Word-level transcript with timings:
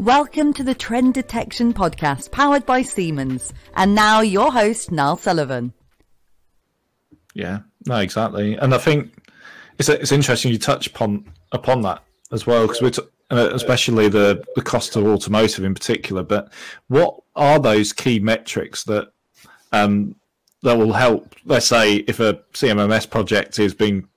Welcome 0.00 0.52
to 0.54 0.64
the 0.64 0.74
Trend 0.74 1.14
Detection 1.14 1.72
Podcast 1.72 2.32
powered 2.32 2.66
by 2.66 2.82
Siemens. 2.82 3.54
And 3.76 3.94
now 3.94 4.22
your 4.22 4.50
host, 4.50 4.90
Niall 4.90 5.16
Sullivan. 5.16 5.72
Yeah, 7.32 7.60
no, 7.86 7.98
exactly. 7.98 8.56
And 8.56 8.74
I 8.74 8.78
think 8.78 9.12
it's, 9.78 9.88
it's 9.88 10.10
interesting 10.10 10.50
you 10.50 10.58
touch 10.58 10.88
upon 10.88 11.30
upon 11.52 11.82
that 11.82 12.02
as 12.32 12.44
well, 12.44 12.66
because 12.66 12.82
we're 12.82 12.90
t- 12.90 13.02
uh, 13.30 13.50
especially 13.52 14.08
the, 14.08 14.44
the 14.56 14.62
cost 14.62 14.96
of 14.96 15.06
automotive 15.06 15.64
in 15.64 15.74
particular. 15.74 16.24
But 16.24 16.52
what 16.88 17.20
are 17.36 17.60
those 17.60 17.92
key 17.92 18.18
metrics 18.18 18.82
that 18.84 19.12
um, 19.70 20.16
that 20.62 20.76
will 20.76 20.92
help? 20.92 21.36
Let's 21.44 21.66
say 21.66 21.96
if 21.96 22.18
a 22.18 22.34
CMMS 22.52 23.08
project 23.08 23.60
is 23.60 23.74
being 23.74 24.08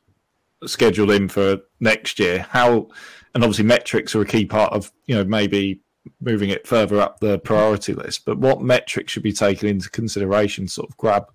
scheduled 0.66 1.12
in 1.12 1.28
for 1.28 1.60
next 1.80 2.20
year, 2.20 2.46
how 2.50 2.88
and 3.34 3.44
obviously 3.44 3.66
metrics 3.66 4.16
are 4.16 4.22
a 4.22 4.26
key 4.26 4.46
part 4.46 4.74
of 4.74 4.92
you 5.06 5.16
know 5.16 5.24
maybe 5.24 5.80
moving 6.22 6.50
it 6.50 6.66
further 6.66 7.00
up 7.00 7.20
the 7.20 7.40
priority 7.40 7.94
list. 7.94 8.26
But 8.26 8.38
what 8.38 8.62
metrics 8.62 9.12
should 9.12 9.24
be 9.24 9.34
taken 9.34 9.68
into 9.68 9.90
consideration, 9.90 10.68
sort 10.68 10.90
of 10.90 10.98
grab 10.98 11.28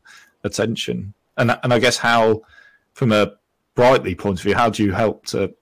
attention, 0.44 1.14
and 1.36 1.58
and 1.62 1.72
I 1.72 1.78
guess 1.78 1.98
how, 1.98 2.42
from 2.94 3.12
a 3.12 3.34
Brightly 3.74 4.14
point 4.14 4.38
of 4.38 4.44
view, 4.44 4.54
how 4.54 4.68
do 4.68 4.84
you 4.84 4.92
help 4.92 5.24
to 5.26 5.54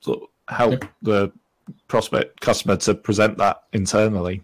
sort 0.00 0.22
of 0.22 0.54
help 0.54 0.84
the 1.02 1.30
prospect 1.86 2.40
customer 2.40 2.76
to 2.78 2.94
present 2.96 3.38
that 3.38 3.62
internally? 3.72 4.42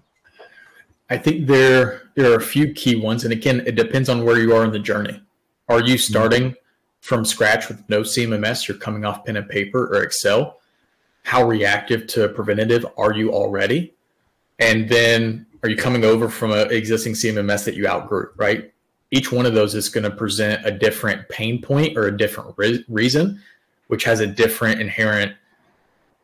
I 1.11 1.19
think 1.19 1.49
there 1.49 2.03
there 2.15 2.31
are 2.33 2.37
a 2.37 2.43
few 2.43 2.73
key 2.73 2.95
ones, 2.95 3.25
and 3.25 3.33
again, 3.33 3.65
it 3.67 3.75
depends 3.75 4.09
on 4.09 4.25
where 4.25 4.39
you 4.39 4.55
are 4.55 4.65
in 4.65 4.71
the 4.71 4.79
journey. 4.79 5.21
Are 5.69 5.81
you 5.81 5.99
starting 5.99 6.55
from 7.01 7.25
scratch 7.25 7.69
with 7.69 7.89
no 7.89 8.01
CMMS? 8.03 8.69
You're 8.69 8.79
coming 8.79 9.05
off 9.05 9.25
pen 9.25 9.37
and 9.37 9.49
paper 9.49 9.87
or 9.87 10.03
Excel. 10.03 10.61
How 11.23 11.47
reactive 11.47 12.07
to 12.09 12.29
preventative 12.31 12.87
are 12.97 13.13
you 13.13 13.33
already? 13.33 13.95
And 14.59 14.89
then 14.89 15.47
are 15.63 15.69
you 15.69 15.77
coming 15.77 16.05
over 16.05 16.29
from 16.29 16.53
an 16.53 16.71
existing 16.71 17.15
CMMS 17.15 17.65
that 17.65 17.75
you 17.75 17.87
outgrew? 17.87 18.31
Right. 18.37 18.73
Each 19.11 19.33
one 19.33 19.47
of 19.47 19.55
those 19.55 19.75
is 19.75 19.89
going 19.89 20.05
to 20.05 20.11
present 20.11 20.65
a 20.65 20.71
different 20.71 21.29
pain 21.29 21.61
point 21.61 21.97
or 21.97 22.07
a 22.07 22.17
different 22.17 22.55
re- 22.57 22.85
reason, 22.89 23.41
which 23.89 24.05
has 24.05 24.21
a 24.21 24.27
different 24.27 24.81
inherent 24.81 25.33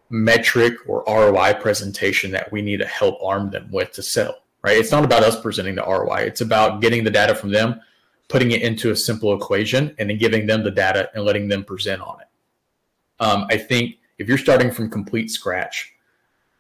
metric 0.08 0.74
or 0.86 1.02
ROI 1.08 1.54
presentation 1.54 2.30
that 2.30 2.52
we 2.52 2.62
need 2.62 2.78
to 2.78 2.86
help 2.86 3.19
arm 3.22 3.50
them 3.50 3.69
with 3.72 3.91
to 3.92 4.02
sell 4.02 4.42
right? 4.66 4.78
It's 4.78 4.91
not 4.91 5.04
about 5.04 5.22
us 5.22 5.41
presenting 5.41 5.77
the 5.77 5.82
ROI. 5.82 6.22
It's 6.22 6.41
about 6.41 6.80
getting 6.80 7.04
the 7.04 7.10
data 7.10 7.36
from 7.36 7.52
them, 7.52 7.80
putting 8.28 8.50
it 8.50 8.62
into 8.62 8.91
a 8.91 8.96
simple 8.96 9.34
equation, 9.34 9.94
and 9.98 10.10
then 10.10 10.19
giving 10.19 10.46
them 10.46 10.64
the 10.64 10.70
data 10.70 11.10
and 11.14 11.24
letting 11.24 11.48
them 11.48 11.64
present 11.64 12.02
on 12.02 12.20
it. 12.20 12.27
Um, 13.20 13.46
I 13.50 13.56
think 13.56 13.96
if 14.19 14.28
you're 14.28 14.38
starting 14.38 14.70
from 14.70 14.91
complete 14.91 15.30
scratch, 15.30 15.92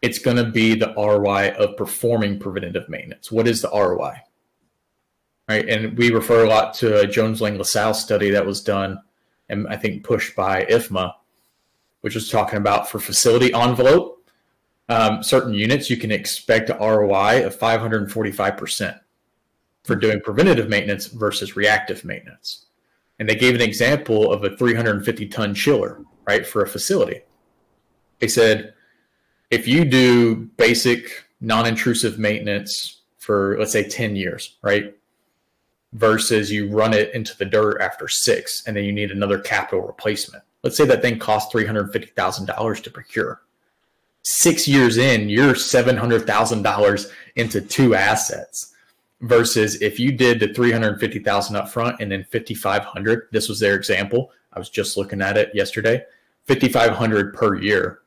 it's 0.02 0.18
going 0.18 0.36
to 0.36 0.50
be 0.50 0.74
the 0.74 0.94
ROI 0.96 1.54
of 1.58 1.76
performing 1.76 2.38
preventative 2.38 2.88
maintenance. 2.88 3.32
What 3.32 3.48
is 3.48 3.62
the 3.62 3.70
ROI? 3.70 4.22
Right. 5.48 5.68
And 5.68 5.96
we 5.96 6.10
refer 6.10 6.44
a 6.44 6.48
lot 6.48 6.74
to 6.74 7.00
a 7.00 7.06
Jones 7.06 7.40
Lang 7.40 7.56
LaSalle 7.56 7.94
study 7.94 8.30
that 8.30 8.44
was 8.44 8.62
done 8.62 9.00
and 9.48 9.68
I 9.68 9.76
think 9.76 10.04
pushed 10.04 10.34
by 10.34 10.64
IFMA, 10.64 11.12
which 12.00 12.14
was 12.14 12.30
talking 12.30 12.58
about 12.58 12.88
for 12.88 12.98
facility 12.98 13.52
envelope, 13.52 14.28
um, 14.88 15.22
certain 15.22 15.54
units, 15.54 15.90
you 15.90 15.96
can 15.96 16.12
expect 16.12 16.70
a 16.70 16.74
ROI 16.74 17.44
of 17.44 17.58
545% 17.58 19.00
for 19.86 19.96
doing 19.96 20.20
preventative 20.20 20.68
maintenance 20.68 21.06
versus 21.06 21.56
reactive 21.56 22.04
maintenance. 22.04 22.66
And 23.18 23.28
they 23.28 23.36
gave 23.36 23.54
an 23.54 23.60
example 23.60 24.32
of 24.32 24.44
a 24.44 24.56
350 24.56 25.28
ton 25.28 25.54
chiller, 25.54 26.00
right, 26.26 26.46
for 26.46 26.62
a 26.62 26.68
facility. 26.68 27.20
They 28.18 28.28
said, 28.28 28.74
if 29.50 29.66
you 29.68 29.84
do 29.84 30.34
basic 30.56 31.24
non 31.40 31.66
intrusive 31.66 32.18
maintenance 32.18 33.02
for, 33.18 33.56
let's 33.58 33.72
say, 33.72 33.88
10 33.88 34.16
years, 34.16 34.56
right, 34.62 34.96
versus 35.92 36.50
you 36.50 36.68
run 36.68 36.92
it 36.92 37.14
into 37.14 37.36
the 37.38 37.44
dirt 37.44 37.80
after 37.80 38.08
six 38.08 38.62
and 38.66 38.76
then 38.76 38.84
you 38.84 38.92
need 38.92 39.10
another 39.10 39.38
capital 39.38 39.86
replacement. 39.86 40.42
Let's 40.62 40.76
say 40.76 40.84
that 40.86 41.00
thing 41.00 41.18
costs 41.18 41.54
$350,000 41.54 42.82
to 42.82 42.90
procure 42.90 43.40
six 44.26 44.66
years 44.66 44.96
in, 44.96 45.28
you're 45.28 45.54
$700,000 45.54 47.10
into 47.36 47.60
two 47.60 47.94
assets 47.94 48.74
versus 49.26 49.80
if 49.82 49.98
you 49.98 50.12
did 50.12 50.40
the 50.40 50.52
350,000 50.52 51.56
up 51.56 51.68
front 51.68 52.00
and 52.00 52.10
then 52.10 52.24
5,500, 52.24 53.28
this 53.32 53.48
was 53.48 53.60
their 53.60 53.74
example. 53.74 54.30
I 54.52 54.58
was 54.58 54.70
just 54.70 54.96
looking 54.96 55.20
at 55.20 55.36
it 55.36 55.50
yesterday, 55.54 56.04
5,500 56.46 57.34
per 57.34 57.56
year 57.56 58.00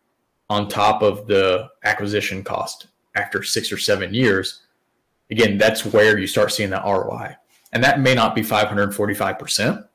on 0.50 0.68
top 0.68 1.02
of 1.02 1.28
the 1.28 1.70
acquisition 1.84 2.44
cost 2.44 2.88
after 3.16 3.44
six 3.44 3.72
or 3.72 3.78
seven 3.78 4.14
years. 4.14 4.62
Again, 5.30 5.58
that's 5.58 5.86
where 5.86 6.18
you 6.18 6.26
start 6.26 6.52
seeing 6.52 6.72
the 6.72 6.82
ROI. 6.84 7.36
And 7.72 7.84
that 7.84 8.00
may 8.00 8.16
not 8.16 8.34
be 8.34 8.42
545%, 8.42 9.88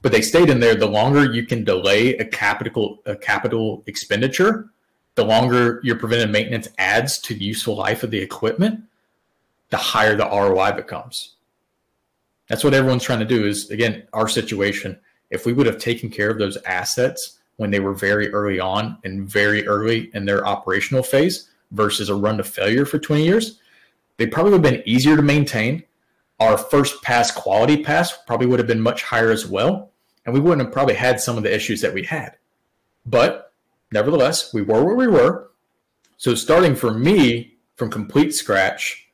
but 0.00 0.12
they 0.12 0.20
stayed 0.20 0.48
in 0.48 0.60
there. 0.60 0.76
The 0.76 0.86
longer 0.86 1.24
you 1.24 1.44
can 1.44 1.64
delay 1.64 2.16
a 2.16 2.24
capital, 2.24 2.98
a 3.04 3.16
capital 3.16 3.82
expenditure, 3.86 4.70
the 5.16 5.24
longer 5.24 5.80
your 5.82 5.96
preventive 5.96 6.30
maintenance 6.30 6.68
adds 6.78 7.18
to 7.22 7.34
the 7.34 7.44
useful 7.44 7.74
life 7.74 8.04
of 8.04 8.12
the 8.12 8.20
equipment, 8.20 8.84
the 9.70 9.76
higher 9.76 10.16
the 10.16 10.24
ROI 10.26 10.72
becomes. 10.72 11.36
That's 12.48 12.64
what 12.64 12.74
everyone's 12.74 13.04
trying 13.04 13.20
to 13.20 13.24
do 13.24 13.46
is 13.46 13.70
again, 13.70 14.04
our 14.12 14.28
situation. 14.28 14.98
If 15.30 15.46
we 15.46 15.52
would 15.52 15.66
have 15.66 15.78
taken 15.78 16.10
care 16.10 16.30
of 16.30 16.38
those 16.38 16.58
assets 16.66 17.38
when 17.56 17.70
they 17.70 17.78
were 17.78 17.94
very 17.94 18.32
early 18.32 18.58
on 18.58 18.98
and 19.04 19.28
very 19.28 19.66
early 19.66 20.10
in 20.14 20.24
their 20.24 20.44
operational 20.46 21.04
phase 21.04 21.48
versus 21.70 22.08
a 22.08 22.14
run 22.14 22.38
to 22.38 22.44
failure 22.44 22.84
for 22.84 22.98
20 22.98 23.24
years, 23.24 23.60
they 24.16 24.26
probably 24.26 24.52
would 24.52 24.64
have 24.64 24.74
been 24.74 24.88
easier 24.88 25.14
to 25.14 25.22
maintain. 25.22 25.84
Our 26.40 26.58
first 26.58 27.02
pass 27.02 27.30
quality 27.30 27.84
pass 27.84 28.16
probably 28.26 28.48
would 28.48 28.58
have 28.58 28.66
been 28.66 28.80
much 28.80 29.04
higher 29.04 29.30
as 29.30 29.46
well. 29.46 29.92
And 30.26 30.34
we 30.34 30.40
wouldn't 30.40 30.66
have 30.66 30.72
probably 30.72 30.94
had 30.94 31.20
some 31.20 31.36
of 31.36 31.44
the 31.44 31.54
issues 31.54 31.80
that 31.82 31.94
we 31.94 32.02
had. 32.02 32.36
But 33.06 33.52
nevertheless, 33.92 34.52
we 34.52 34.62
were 34.62 34.84
where 34.84 34.96
we 34.96 35.06
were. 35.06 35.50
So 36.16 36.34
starting 36.34 36.74
for 36.74 36.92
me 36.92 37.54
from 37.76 37.90
complete 37.90 38.34
scratch, 38.34 39.08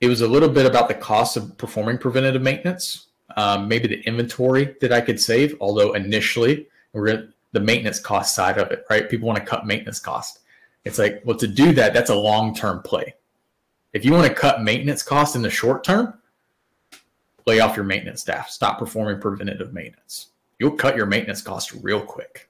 it 0.00 0.08
was 0.08 0.20
a 0.20 0.28
little 0.28 0.48
bit 0.48 0.66
about 0.66 0.88
the 0.88 0.94
cost 0.94 1.36
of 1.36 1.56
performing 1.58 1.98
preventative 1.98 2.42
maintenance, 2.42 3.06
um, 3.36 3.68
maybe 3.68 3.88
the 3.88 4.00
inventory 4.06 4.76
that 4.80 4.92
I 4.92 5.00
could 5.00 5.20
save. 5.20 5.56
Although 5.60 5.94
initially, 5.94 6.68
we're 6.92 7.28
the 7.52 7.60
maintenance 7.60 7.98
cost 7.98 8.34
side 8.34 8.58
of 8.58 8.70
it, 8.70 8.84
right? 8.90 9.08
People 9.08 9.26
want 9.26 9.38
to 9.38 9.44
cut 9.44 9.66
maintenance 9.66 9.98
cost. 9.98 10.40
It's 10.84 10.98
like, 10.98 11.22
well, 11.24 11.36
to 11.36 11.46
do 11.46 11.72
that, 11.72 11.92
that's 11.92 12.10
a 12.10 12.14
long 12.14 12.54
term 12.54 12.82
play. 12.82 13.14
If 13.92 14.04
you 14.04 14.12
want 14.12 14.26
to 14.26 14.34
cut 14.34 14.62
maintenance 14.62 15.02
costs 15.02 15.34
in 15.34 15.42
the 15.42 15.50
short 15.50 15.82
term, 15.82 16.14
lay 17.46 17.60
off 17.60 17.76
your 17.76 17.84
maintenance 17.84 18.20
staff, 18.20 18.50
stop 18.50 18.78
performing 18.78 19.20
preventative 19.20 19.72
maintenance. 19.72 20.28
You'll 20.58 20.72
cut 20.72 20.96
your 20.96 21.06
maintenance 21.06 21.42
costs 21.42 21.74
real 21.74 22.00
quick. 22.00 22.48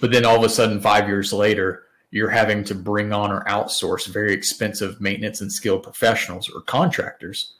But 0.00 0.10
then 0.10 0.24
all 0.24 0.36
of 0.36 0.42
a 0.42 0.48
sudden, 0.48 0.80
five 0.80 1.06
years 1.06 1.32
later, 1.32 1.84
you're 2.12 2.28
having 2.28 2.62
to 2.62 2.74
bring 2.74 3.12
on 3.12 3.32
or 3.32 3.42
outsource 3.44 4.06
very 4.06 4.32
expensive 4.32 5.00
maintenance 5.00 5.40
and 5.40 5.50
skilled 5.50 5.82
professionals 5.82 6.48
or 6.50 6.60
contractors, 6.60 7.54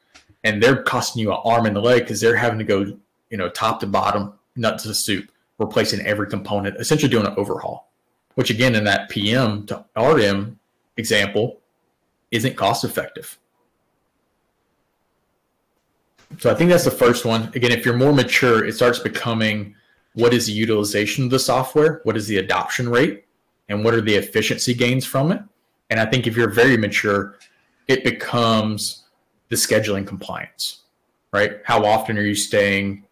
and 0.45 0.63
they're 0.63 0.83
costing 0.83 1.23
you 1.23 1.33
an 1.33 1.39
arm 1.45 1.65
and 1.65 1.77
a 1.77 1.81
leg 1.81 2.03
because 2.03 2.21
they're 2.21 2.37
having 2.37 2.59
to 2.59 2.65
go, 2.65 2.97
you 3.31 3.39
know, 3.39 3.49
top 3.49 3.81
to 3.81 3.87
bottom, 3.87 4.35
nut 4.55 4.79
to 4.81 4.95
soup, 4.95 5.31
replacing 5.59 6.05
every 6.07 6.29
component, 6.29 6.77
essentially 6.77 7.11
doing 7.11 7.27
an 7.27 7.35
overhaul. 7.39 7.91
Which 8.35 8.51
again, 8.51 8.75
in 8.75 8.85
that 8.85 9.09
PM 9.09 9.67
to 9.67 9.85
RM 9.97 10.59
example, 10.99 11.61
isn't 12.31 12.57
cost 12.57 12.85
effective. 12.85 13.39
So 16.39 16.51
I 16.51 16.55
think 16.55 16.71
that's 16.71 16.85
the 16.85 16.91
first 16.91 17.25
one. 17.25 17.51
Again, 17.55 17.73
if 17.73 17.85
you're 17.85 17.97
more 17.97 18.13
mature, 18.13 18.65
it 18.65 18.75
starts 18.75 18.99
becoming 18.99 19.75
what 20.15 20.35
is 20.35 20.47
the 20.47 20.53
utilization 20.53 21.25
of 21.25 21.31
the 21.31 21.39
software, 21.39 22.01
what 22.05 22.17
is 22.17 22.27
the 22.27 22.39
adoption 22.39 22.89
rate, 22.89 23.25
and 23.73 23.85
what 23.85 23.95
are 23.95 24.01
the 24.01 24.15
efficiency 24.15 24.75
gains 24.75 25.05
from 25.05 25.33
it. 25.33 25.43
And 25.91 25.99
I 25.99 26.07
think 26.07 26.27
if 26.27 26.37
you're 26.37 26.51
very 26.51 26.77
mature, 26.77 27.39
it 27.89 28.05
becomes 28.05 29.05
the 29.49 29.57
scheduling 29.57 30.07
compliance, 30.07 30.83
right? 31.33 31.57
How 31.65 31.85
often 31.85 32.17
are 32.19 32.23
you 32.23 32.35
staying 32.35 33.05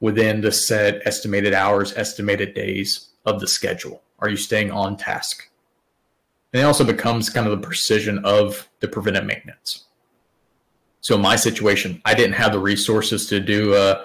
within 0.00 0.40
the 0.40 0.52
set 0.52 1.02
estimated 1.06 1.54
hours, 1.54 1.92
estimated 1.96 2.54
days 2.54 3.08
of 3.24 3.40
the 3.40 3.46
schedule? 3.46 4.02
Are 4.18 4.28
you 4.28 4.36
staying 4.36 4.70
on 4.70 4.96
task? 4.96 5.48
And 6.52 6.62
it 6.62 6.64
also 6.64 6.84
becomes 6.84 7.30
kind 7.30 7.46
of 7.46 7.60
the 7.60 7.66
precision 7.66 8.18
of 8.24 8.68
the 8.80 8.88
preventive 8.88 9.24
maintenance. 9.24 9.84
So 11.00 11.14
in 11.14 11.22
my 11.22 11.36
situation, 11.36 12.02
I 12.04 12.14
didn't 12.14 12.34
have 12.34 12.52
the 12.52 12.58
resources 12.58 13.26
to 13.26 13.40
do 13.40 13.74
a 13.74 14.04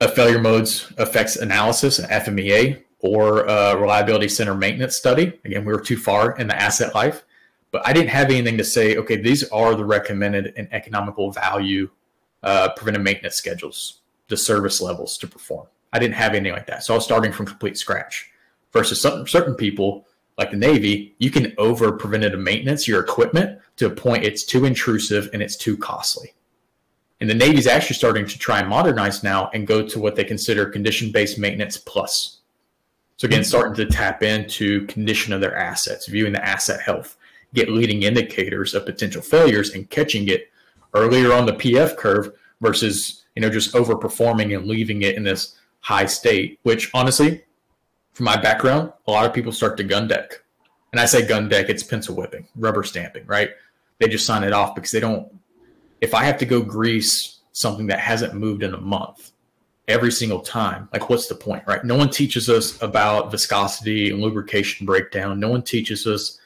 a 0.00 0.08
failure 0.08 0.40
modes 0.40 0.90
effects 0.98 1.36
analysis, 1.36 1.98
an 1.98 2.08
FMEA, 2.08 2.82
or 3.00 3.44
a 3.44 3.76
reliability 3.76 4.28
center 4.28 4.54
maintenance 4.54 4.96
study. 4.96 5.38
Again, 5.44 5.64
we 5.64 5.72
were 5.72 5.80
too 5.80 5.96
far 5.96 6.36
in 6.36 6.48
the 6.48 6.56
asset 6.56 6.94
life, 6.94 7.24
but 7.70 7.86
I 7.86 7.92
didn't 7.92 8.10
have 8.10 8.30
anything 8.30 8.58
to 8.58 8.64
say, 8.64 8.96
okay, 8.96 9.16
these 9.16 9.48
are 9.50 9.74
the 9.74 9.84
recommended 9.84 10.52
and 10.56 10.68
economical 10.72 11.30
value 11.30 11.90
uh, 12.42 12.70
preventive 12.76 13.02
maintenance 13.02 13.36
schedules, 13.36 14.00
the 14.28 14.36
service 14.36 14.80
levels 14.80 15.18
to 15.18 15.26
perform. 15.26 15.66
I 15.92 15.98
didn't 15.98 16.14
have 16.14 16.34
anything 16.34 16.52
like 16.52 16.66
that. 16.66 16.84
So 16.84 16.94
I 16.94 16.96
was 16.96 17.04
starting 17.04 17.32
from 17.32 17.46
complete 17.46 17.76
scratch 17.76 18.30
versus 18.72 19.00
some, 19.00 19.26
certain 19.26 19.54
people 19.54 20.06
like 20.38 20.52
the 20.52 20.56
Navy, 20.56 21.14
you 21.18 21.30
can 21.30 21.52
over 21.58 21.92
preventative 21.92 22.40
maintenance 22.40 22.88
your 22.88 23.00
equipment 23.00 23.58
to 23.76 23.86
a 23.86 23.90
point 23.90 24.24
it's 24.24 24.42
too 24.42 24.64
intrusive 24.64 25.28
and 25.34 25.42
it's 25.42 25.56
too 25.56 25.76
costly. 25.76 26.32
And 27.20 27.28
the 27.28 27.34
Navy's 27.34 27.66
actually 27.66 27.96
starting 27.96 28.26
to 28.26 28.38
try 28.38 28.60
and 28.60 28.68
modernize 28.68 29.22
now 29.22 29.50
and 29.52 29.66
go 29.66 29.86
to 29.86 30.00
what 30.00 30.16
they 30.16 30.24
consider 30.24 30.64
condition 30.64 31.12
based 31.12 31.38
maintenance 31.38 31.76
plus. 31.76 32.39
So, 33.20 33.26
again, 33.26 33.44
starting 33.44 33.74
to 33.74 33.84
tap 33.84 34.22
into 34.22 34.86
condition 34.86 35.34
of 35.34 35.42
their 35.42 35.54
assets, 35.54 36.06
viewing 36.06 36.32
the 36.32 36.42
asset 36.42 36.80
health, 36.80 37.18
get 37.52 37.68
leading 37.68 38.02
indicators 38.02 38.72
of 38.72 38.86
potential 38.86 39.20
failures 39.20 39.74
and 39.74 39.90
catching 39.90 40.28
it 40.28 40.50
earlier 40.94 41.34
on 41.34 41.44
the 41.44 41.52
PF 41.52 41.98
curve 41.98 42.32
versus, 42.62 43.24
you 43.36 43.42
know, 43.42 43.50
just 43.50 43.74
overperforming 43.74 44.56
and 44.56 44.66
leaving 44.66 45.02
it 45.02 45.16
in 45.16 45.22
this 45.22 45.58
high 45.80 46.06
state, 46.06 46.58
which 46.62 46.90
honestly, 46.94 47.44
from 48.14 48.24
my 48.24 48.40
background, 48.40 48.90
a 49.06 49.10
lot 49.10 49.26
of 49.26 49.34
people 49.34 49.52
start 49.52 49.76
to 49.76 49.84
gun 49.84 50.08
deck. 50.08 50.42
And 50.92 50.98
I 50.98 51.04
say 51.04 51.26
gun 51.26 51.46
deck, 51.46 51.68
it's 51.68 51.82
pencil 51.82 52.16
whipping, 52.16 52.48
rubber 52.56 52.84
stamping, 52.84 53.26
right? 53.26 53.50
They 53.98 54.08
just 54.08 54.24
sign 54.24 54.44
it 54.44 54.54
off 54.54 54.74
because 54.74 54.92
they 54.92 55.00
don't. 55.00 55.30
If 56.00 56.14
I 56.14 56.24
have 56.24 56.38
to 56.38 56.46
go 56.46 56.62
grease 56.62 57.40
something 57.52 57.86
that 57.88 58.00
hasn't 58.00 58.32
moved 58.32 58.62
in 58.62 58.72
a 58.72 58.80
month 58.80 59.32
every 59.88 60.12
single 60.12 60.40
time, 60.40 60.88
like 60.92 61.08
what's 61.10 61.26
the 61.26 61.34
point, 61.34 61.64
right? 61.66 61.84
No 61.84 61.96
one 61.96 62.10
teaches 62.10 62.48
us 62.48 62.80
about 62.82 63.30
viscosity 63.30 64.10
and 64.10 64.20
lubrication 64.20 64.86
breakdown. 64.86 65.40
No 65.40 65.48
one 65.48 65.62
teaches 65.62 66.06
us. 66.06 66.38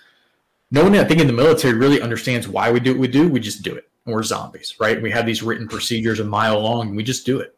No 0.71 0.83
one, 0.83 0.97
I 0.97 1.05
think, 1.05 1.21
in 1.21 1.27
the 1.27 1.33
military 1.33 1.75
really 1.75 2.01
understands 2.01 2.49
why 2.49 2.71
we 2.71 2.81
do 2.81 2.93
what 2.93 3.01
we 3.01 3.09
do. 3.09 3.29
We 3.29 3.41
just 3.41 3.63
do 3.63 3.75
it. 3.75 3.89
And 4.07 4.15
we're 4.15 4.23
zombies, 4.23 4.75
right? 4.81 5.01
We 5.01 5.11
have 5.11 5.27
these 5.27 5.43
written 5.43 5.69
procedures 5.69 6.21
a 6.21 6.25
mile 6.25 6.61
long, 6.61 6.89
and 6.89 6.97
we 6.97 7.03
just 7.03 7.27
do 7.27 7.41
it. 7.41 7.57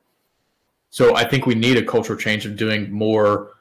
So 0.90 1.16
I 1.16 1.28
think 1.28 1.46
we 1.46 1.54
need 1.54 1.76
a 1.76 1.84
cultural 1.84 2.18
change 2.18 2.46
of 2.46 2.56
doing 2.56 2.90
more 2.90 3.52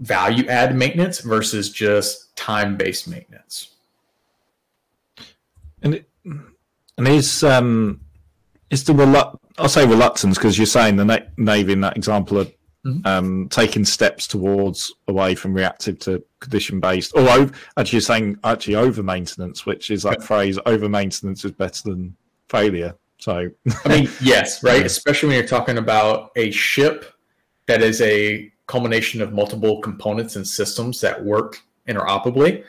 value 0.00 0.46
add 0.46 0.76
maintenance 0.76 1.20
versus 1.20 1.70
just 1.70 2.34
time 2.36 2.76
based 2.76 3.08
maintenance. 3.08 3.74
And 5.82 5.94
it, 5.94 6.08
and 6.24 7.08
is 7.08 7.42
um 7.42 8.00
is 8.70 8.84
the 8.84 8.92
relu- 8.92 9.38
I'll 9.58 9.68
say 9.68 9.86
reluctance 9.86 10.38
because 10.38 10.56
you're 10.56 10.66
saying 10.66 10.96
the 10.96 11.04
na- 11.04 11.18
navy 11.36 11.72
in 11.72 11.80
that 11.80 11.96
example 11.96 12.40
are 12.40 12.44
mm-hmm. 12.86 13.06
um, 13.06 13.48
taking 13.50 13.84
steps 13.84 14.26
towards 14.26 14.92
away 15.08 15.34
from 15.34 15.54
reactive 15.54 15.98
to 16.00 16.22
condition 16.40 16.80
based, 16.80 17.12
or 17.14 17.28
over, 17.28 17.52
actually 17.76 17.96
you're 17.96 18.00
saying 18.02 18.38
actually 18.44 18.76
over 18.76 19.02
maintenance, 19.02 19.66
which 19.66 19.90
is 19.90 20.02
that 20.04 20.22
phrase 20.22 20.58
over 20.66 20.88
maintenance 20.88 21.44
is 21.44 21.52
better 21.52 21.90
than 21.90 22.16
failure. 22.48 22.94
So 23.18 23.50
I 23.84 23.88
mean, 23.88 24.08
yes, 24.22 24.62
right. 24.62 24.84
Especially 24.84 25.28
when 25.28 25.38
you're 25.38 25.46
talking 25.46 25.78
about 25.78 26.30
a 26.36 26.50
ship 26.50 27.12
that 27.66 27.82
is 27.82 28.00
a 28.00 28.50
culmination 28.66 29.20
of 29.20 29.32
multiple 29.32 29.80
components 29.80 30.36
and 30.36 30.46
systems 30.46 31.00
that 31.00 31.24
work 31.24 31.58
interoperably 31.88 32.64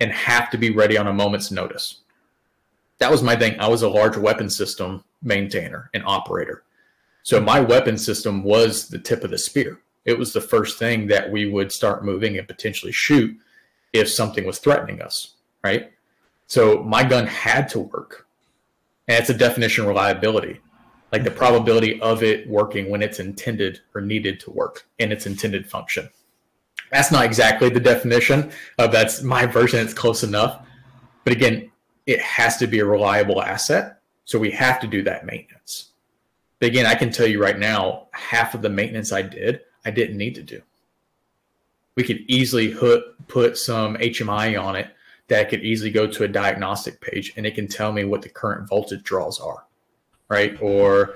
and 0.00 0.10
have 0.12 0.50
to 0.50 0.58
be 0.58 0.70
ready 0.70 0.98
on 0.98 1.06
a 1.06 1.12
moment's 1.12 1.50
notice. 1.50 2.02
That 2.98 3.10
was 3.10 3.22
my 3.22 3.36
thing. 3.36 3.58
I 3.58 3.68
was 3.68 3.82
a 3.82 3.88
large 3.88 4.16
weapon 4.16 4.48
system 4.48 5.04
maintainer 5.22 5.90
and 5.94 6.04
operator. 6.06 6.62
So 7.22 7.40
my 7.40 7.60
weapon 7.60 7.96
system 7.98 8.44
was 8.44 8.88
the 8.88 8.98
tip 8.98 9.24
of 9.24 9.30
the 9.30 9.38
spear. 9.38 9.80
It 10.04 10.18
was 10.18 10.32
the 10.32 10.40
first 10.40 10.78
thing 10.78 11.06
that 11.08 11.30
we 11.30 11.46
would 11.46 11.72
start 11.72 12.04
moving 12.04 12.38
and 12.38 12.46
potentially 12.46 12.92
shoot 12.92 13.36
if 13.92 14.08
something 14.08 14.44
was 14.44 14.58
threatening 14.58 15.00
us, 15.00 15.34
right? 15.62 15.92
So 16.46 16.82
my 16.82 17.02
gun 17.02 17.26
had 17.26 17.68
to 17.70 17.80
work. 17.80 18.26
And 19.08 19.18
it's 19.18 19.30
a 19.30 19.34
definition 19.34 19.84
of 19.84 19.88
reliability 19.88 20.60
like 21.14 21.22
the 21.22 21.30
probability 21.30 22.00
of 22.00 22.24
it 22.24 22.44
working 22.48 22.90
when 22.90 23.00
it's 23.00 23.20
intended 23.20 23.78
or 23.94 24.00
needed 24.00 24.40
to 24.40 24.50
work 24.50 24.84
in 24.98 25.12
its 25.12 25.26
intended 25.26 25.64
function. 25.64 26.10
That's 26.90 27.12
not 27.12 27.24
exactly 27.24 27.68
the 27.68 27.78
definition 27.78 28.50
of 28.78 28.90
that's 28.90 29.22
my 29.22 29.46
version. 29.46 29.78
It's 29.78 29.94
close 29.94 30.24
enough. 30.24 30.66
But 31.22 31.32
again, 31.32 31.70
it 32.06 32.20
has 32.20 32.56
to 32.58 32.66
be 32.66 32.80
a 32.80 32.84
reliable 32.84 33.42
asset. 33.42 34.00
So 34.24 34.38
we 34.38 34.50
have 34.52 34.80
to 34.80 34.86
do 34.86 35.02
that 35.02 35.26
maintenance. 35.26 35.90
But 36.58 36.68
again, 36.68 36.86
I 36.86 36.94
can 36.94 37.10
tell 37.10 37.26
you 37.26 37.42
right 37.42 37.58
now, 37.58 38.08
half 38.12 38.54
of 38.54 38.62
the 38.62 38.70
maintenance 38.70 39.12
I 39.12 39.22
did, 39.22 39.60
I 39.84 39.90
didn't 39.90 40.16
need 40.16 40.34
to 40.36 40.42
do. 40.42 40.62
We 41.96 42.04
could 42.04 42.24
easily 42.26 42.74
put, 42.74 43.28
put 43.28 43.58
some 43.58 43.96
HMI 43.96 44.60
on 44.60 44.76
it 44.76 44.88
that 45.28 45.48
could 45.48 45.62
easily 45.62 45.90
go 45.90 46.06
to 46.06 46.24
a 46.24 46.28
diagnostic 46.28 47.00
page 47.00 47.32
and 47.36 47.46
it 47.46 47.54
can 47.54 47.68
tell 47.68 47.92
me 47.92 48.04
what 48.04 48.22
the 48.22 48.28
current 48.28 48.68
voltage 48.68 49.02
draws 49.02 49.40
are 49.40 49.66
right? 50.28 50.60
Or 50.60 51.14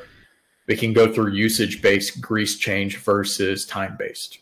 we 0.67 0.77
can 0.77 0.93
go 0.93 1.13
through 1.13 1.33
usage 1.33 1.83
based 1.83 2.21
grease 2.21 2.57
change 2.57 2.99
versus 2.99 3.67
time 3.67 3.97
based. 3.99 4.39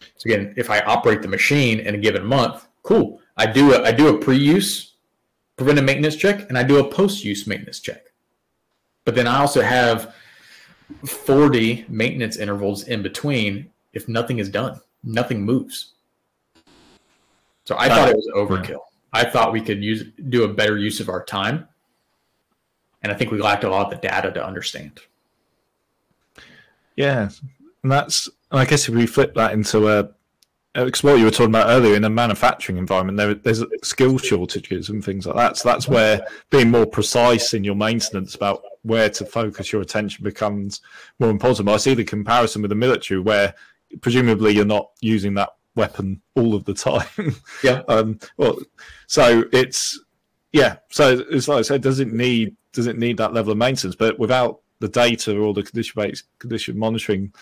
So 0.00 0.26
again, 0.26 0.54
if 0.56 0.70
I 0.70 0.80
operate 0.80 1.22
the 1.22 1.28
machine 1.28 1.80
in 1.80 1.94
a 1.94 1.98
given 1.98 2.24
month, 2.24 2.66
cool. 2.82 3.20
I 3.36 3.46
do 3.46 3.74
a 3.74 3.82
I 3.82 3.92
do 3.92 4.08
a 4.08 4.18
pre-use 4.18 4.94
preventive 5.56 5.84
maintenance 5.84 6.16
check 6.16 6.48
and 6.48 6.58
I 6.58 6.62
do 6.62 6.78
a 6.78 6.88
post-use 6.88 7.46
maintenance 7.46 7.80
check. 7.80 8.06
But 9.04 9.14
then 9.14 9.26
I 9.26 9.38
also 9.38 9.60
have 9.60 10.14
40 11.06 11.86
maintenance 11.88 12.36
intervals 12.36 12.84
in 12.84 13.02
between 13.02 13.70
if 13.92 14.08
nothing 14.08 14.38
is 14.38 14.48
done. 14.48 14.80
Nothing 15.02 15.42
moves. 15.42 15.92
So 17.64 17.76
I 17.78 17.88
thought 17.88 18.08
it 18.08 18.16
was 18.16 18.30
overkill. 18.34 18.80
I 19.12 19.24
thought 19.24 19.52
we 19.52 19.60
could 19.60 19.82
use 19.82 20.04
do 20.28 20.44
a 20.44 20.48
better 20.48 20.76
use 20.76 21.00
of 21.00 21.08
our 21.08 21.24
time 21.24 21.68
and 23.04 23.12
I 23.12 23.14
think 23.14 23.30
we 23.30 23.38
lacked 23.38 23.64
a 23.64 23.68
lot 23.68 23.92
of 23.92 24.00
the 24.00 24.08
data 24.08 24.32
to 24.32 24.44
understand. 24.44 25.00
Yeah, 26.96 27.28
and 27.82 27.92
that's 27.92 28.28
and 28.50 28.60
I 28.60 28.64
guess 28.64 28.88
if 28.88 28.94
we 28.94 29.06
flip 29.06 29.34
that 29.34 29.52
into 29.52 29.88
a 29.88 30.08
because 30.74 31.04
what 31.04 31.18
you 31.18 31.24
were 31.24 31.30
talking 31.30 31.52
about 31.52 31.68
earlier 31.68 31.94
in 31.94 32.02
a 32.02 32.10
manufacturing 32.10 32.78
environment, 32.78 33.16
there, 33.16 33.34
there's 33.34 33.62
skill 33.82 34.18
shortages 34.18 34.88
and 34.88 35.04
things 35.04 35.24
like 35.24 35.36
that. 35.36 35.56
So 35.56 35.68
that's 35.68 35.86
where 35.86 36.26
being 36.50 36.70
more 36.70 36.86
precise 36.86 37.54
in 37.54 37.62
your 37.62 37.76
maintenance 37.76 38.34
about 38.34 38.62
where 38.82 39.08
to 39.08 39.24
focus 39.24 39.72
your 39.72 39.82
attention 39.82 40.24
becomes 40.24 40.80
more 41.20 41.30
important. 41.30 41.66
But 41.66 41.74
I 41.74 41.76
see 41.76 41.94
the 41.94 42.04
comparison 42.04 42.60
with 42.60 42.70
the 42.70 42.74
military, 42.74 43.20
where 43.20 43.54
presumably 44.00 44.52
you're 44.52 44.64
not 44.64 44.90
using 45.00 45.34
that 45.34 45.50
weapon 45.76 46.20
all 46.34 46.54
of 46.54 46.64
the 46.64 46.74
time. 46.74 47.36
Yeah. 47.62 47.82
um, 47.88 48.18
well, 48.36 48.58
so 49.06 49.44
it's 49.52 50.00
yeah. 50.52 50.76
So 50.90 51.24
it's 51.30 51.46
like 51.46 51.58
I 51.58 51.62
said, 51.62 51.82
does 51.82 52.00
it 52.00 52.12
need 52.12 52.56
does 52.72 52.88
it 52.88 52.98
need 52.98 53.16
that 53.18 53.32
level 53.32 53.52
of 53.52 53.58
maintenance? 53.58 53.94
But 53.94 54.18
without 54.18 54.60
the 54.80 54.88
data 54.88 55.38
or 55.38 55.54
the 55.54 55.62
condition 55.62 56.02
based 56.02 56.24
condition 56.40 56.76
monitoring 56.76 57.32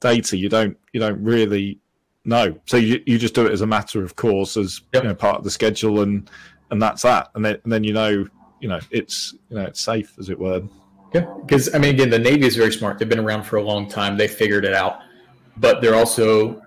data, 0.00 0.36
you 0.36 0.48
don't 0.48 0.76
you 0.92 0.98
don't 0.98 1.22
really 1.22 1.78
know. 2.24 2.58
So 2.66 2.76
you, 2.76 3.02
you 3.06 3.18
just 3.18 3.34
do 3.34 3.46
it 3.46 3.52
as 3.52 3.60
a 3.60 3.66
matter 3.66 4.02
of 4.02 4.16
course, 4.16 4.56
as 4.56 4.82
yep. 4.92 5.02
you 5.02 5.08
know, 5.08 5.14
part 5.14 5.38
of 5.38 5.44
the 5.44 5.50
schedule, 5.50 6.00
and 6.00 6.28
and 6.70 6.80
that's 6.80 7.02
that. 7.02 7.30
And 7.34 7.44
then 7.44 7.58
and 7.64 7.72
then 7.72 7.84
you 7.84 7.92
know 7.92 8.26
you 8.60 8.68
know 8.68 8.80
it's 8.90 9.34
you 9.50 9.56
know 9.56 9.64
it's 9.64 9.80
safe 9.80 10.14
as 10.18 10.28
it 10.28 10.38
were. 10.38 10.62
Yeah, 11.12 11.32
because 11.46 11.74
I 11.74 11.78
mean, 11.78 11.94
again, 11.94 12.10
the 12.10 12.18
Navy 12.18 12.46
is 12.46 12.56
very 12.56 12.72
smart. 12.72 12.98
They've 12.98 13.08
been 13.08 13.20
around 13.20 13.44
for 13.44 13.56
a 13.56 13.62
long 13.62 13.88
time. 13.88 14.16
They 14.16 14.28
figured 14.28 14.64
it 14.64 14.74
out, 14.74 15.00
but 15.56 15.80
they're 15.80 15.94
also 15.94 16.60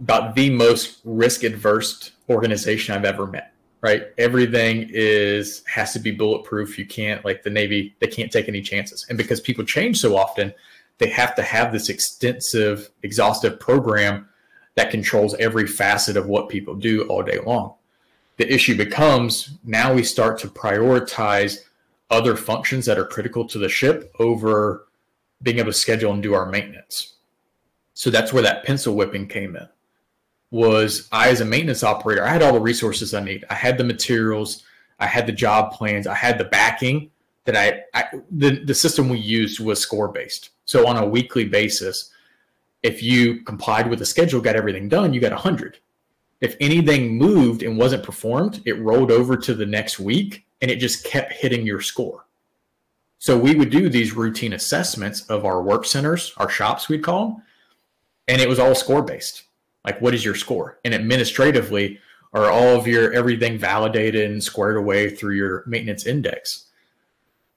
about 0.00 0.34
the 0.34 0.50
most 0.50 1.00
risk 1.04 1.44
adverse 1.44 2.10
organization 2.28 2.94
I've 2.94 3.04
ever 3.04 3.26
met 3.26 3.52
right? 3.82 4.04
Everything 4.16 4.88
is 4.90 5.62
has 5.66 5.92
to 5.92 5.98
be 5.98 6.12
bulletproof. 6.12 6.78
You 6.78 6.86
can't 6.86 7.24
like 7.24 7.42
the 7.42 7.50
Navy, 7.50 7.94
they 7.98 8.06
can't 8.06 8.32
take 8.32 8.48
any 8.48 8.62
chances. 8.62 9.04
And 9.08 9.18
because 9.18 9.40
people 9.40 9.64
change 9.64 9.98
so 10.00 10.16
often, 10.16 10.54
they 10.98 11.08
have 11.08 11.34
to 11.34 11.42
have 11.42 11.72
this 11.72 11.88
extensive, 11.88 12.90
exhaustive 13.02 13.60
program 13.60 14.28
that 14.74 14.90
controls 14.90 15.34
every 15.34 15.66
facet 15.66 16.16
of 16.16 16.26
what 16.26 16.48
people 16.48 16.74
do 16.74 17.02
all 17.08 17.22
day 17.22 17.38
long. 17.44 17.74
The 18.38 18.52
issue 18.52 18.76
becomes 18.76 19.58
now 19.64 19.92
we 19.92 20.02
start 20.02 20.38
to 20.40 20.48
prioritize 20.48 21.58
other 22.10 22.36
functions 22.36 22.86
that 22.86 22.98
are 22.98 23.06
critical 23.06 23.46
to 23.48 23.58
the 23.58 23.68
ship 23.68 24.14
over 24.18 24.86
being 25.42 25.58
able 25.58 25.72
to 25.72 25.78
schedule 25.78 26.12
and 26.12 26.22
do 26.22 26.34
our 26.34 26.46
maintenance. 26.46 27.14
So 27.94 28.10
that's 28.10 28.32
where 28.32 28.42
that 28.42 28.64
pencil 28.64 28.94
whipping 28.94 29.28
came 29.28 29.56
in 29.56 29.68
was 30.50 31.08
I, 31.10 31.30
as 31.30 31.40
a 31.40 31.46
maintenance 31.46 31.82
operator, 31.82 32.24
I 32.24 32.28
had 32.28 32.42
all 32.42 32.52
the 32.52 32.60
resources 32.60 33.14
I 33.14 33.24
need. 33.24 33.44
I 33.48 33.54
had 33.54 33.78
the 33.78 33.84
materials, 33.84 34.62
I 35.00 35.06
had 35.06 35.26
the 35.26 35.32
job 35.32 35.72
plans, 35.72 36.06
I 36.06 36.14
had 36.14 36.38
the 36.38 36.44
backing 36.44 37.10
that 37.44 37.56
I, 37.56 37.82
I 37.98 38.04
the, 38.30 38.62
the 38.64 38.74
system 38.74 39.08
we 39.08 39.18
used 39.18 39.60
was 39.60 39.80
score 39.80 40.08
based. 40.08 40.50
So 40.66 40.86
on 40.86 40.98
a 40.98 41.06
weekly 41.06 41.46
basis, 41.46 42.11
if 42.82 43.02
you 43.02 43.42
complied 43.42 43.88
with 43.88 43.98
the 43.98 44.06
schedule, 44.06 44.40
got 44.40 44.56
everything 44.56 44.88
done, 44.88 45.12
you 45.12 45.20
got 45.20 45.32
100. 45.32 45.78
If 46.40 46.56
anything 46.60 47.16
moved 47.16 47.62
and 47.62 47.78
wasn't 47.78 48.02
performed, 48.02 48.62
it 48.64 48.80
rolled 48.80 49.12
over 49.12 49.36
to 49.36 49.54
the 49.54 49.66
next 49.66 50.00
week 50.00 50.44
and 50.60 50.70
it 50.70 50.76
just 50.76 51.04
kept 51.04 51.32
hitting 51.32 51.64
your 51.64 51.80
score. 51.80 52.26
So 53.18 53.38
we 53.38 53.54
would 53.54 53.70
do 53.70 53.88
these 53.88 54.14
routine 54.14 54.52
assessments 54.52 55.22
of 55.26 55.44
our 55.44 55.62
work 55.62 55.84
centers, 55.84 56.34
our 56.38 56.48
shops, 56.48 56.88
we'd 56.88 57.04
call 57.04 57.28
them, 57.28 57.42
and 58.26 58.40
it 58.40 58.48
was 58.48 58.58
all 58.58 58.74
score 58.74 59.02
based. 59.02 59.44
Like, 59.84 60.00
what 60.00 60.14
is 60.14 60.24
your 60.24 60.34
score? 60.34 60.80
And 60.84 60.92
administratively, 60.92 62.00
are 62.32 62.50
all 62.50 62.76
of 62.78 62.86
your 62.86 63.12
everything 63.12 63.58
validated 63.58 64.30
and 64.30 64.42
squared 64.42 64.76
away 64.76 65.10
through 65.10 65.36
your 65.36 65.62
maintenance 65.66 66.06
index? 66.06 66.66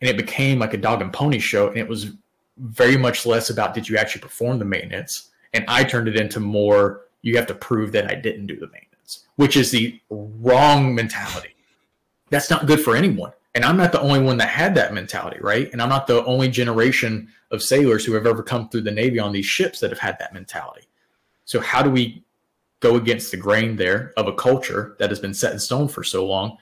And 0.01 0.09
it 0.09 0.17
became 0.17 0.59
like 0.59 0.73
a 0.73 0.77
dog 0.77 1.01
and 1.01 1.13
pony 1.13 1.39
show. 1.39 1.67
And 1.69 1.77
it 1.77 1.87
was 1.87 2.11
very 2.57 2.97
much 2.97 3.25
less 3.25 3.49
about 3.49 3.73
did 3.73 3.87
you 3.87 3.97
actually 3.97 4.21
perform 4.21 4.59
the 4.59 4.65
maintenance? 4.65 5.29
And 5.53 5.65
I 5.67 5.83
turned 5.83 6.07
it 6.07 6.15
into 6.15 6.39
more 6.39 7.01
you 7.21 7.35
have 7.35 7.47
to 7.47 7.55
prove 7.55 7.91
that 7.93 8.09
I 8.09 8.15
didn't 8.15 8.47
do 8.47 8.55
the 8.55 8.67
maintenance, 8.67 9.25
which 9.35 9.57
is 9.57 9.71
the 9.71 9.99
wrong 10.09 10.93
mentality. 10.93 11.55
That's 12.29 12.49
not 12.49 12.67
good 12.67 12.81
for 12.81 12.95
anyone. 12.95 13.31
And 13.55 13.63
I'm 13.63 13.77
not 13.77 13.91
the 13.91 14.01
only 14.01 14.19
one 14.19 14.37
that 14.37 14.49
had 14.49 14.75
that 14.75 14.93
mentality, 14.93 15.37
right? 15.41 15.71
And 15.71 15.81
I'm 15.81 15.89
not 15.89 16.07
the 16.07 16.23
only 16.25 16.49
generation 16.49 17.29
of 17.51 17.63
sailors 17.63 18.03
who 18.03 18.13
have 18.13 18.27
ever 18.27 18.43
come 18.43 18.67
through 18.67 18.81
the 18.81 18.91
Navy 18.91 19.17
on 19.17 19.31
these 19.31 19.45
ships 19.45 19.79
that 19.79 19.91
have 19.91 19.99
had 19.99 20.19
that 20.19 20.33
mentality. 20.33 20.87
So, 21.45 21.61
how 21.61 21.81
do 21.81 21.89
we 21.89 22.23
go 22.81 22.97
against 22.97 23.31
the 23.31 23.37
grain 23.37 23.77
there 23.77 24.13
of 24.17 24.27
a 24.27 24.33
culture 24.33 24.95
that 24.99 25.09
has 25.09 25.19
been 25.19 25.33
set 25.33 25.53
in 25.53 25.59
stone 25.59 25.87
for 25.87 26.03
so 26.03 26.25
long 26.25 26.57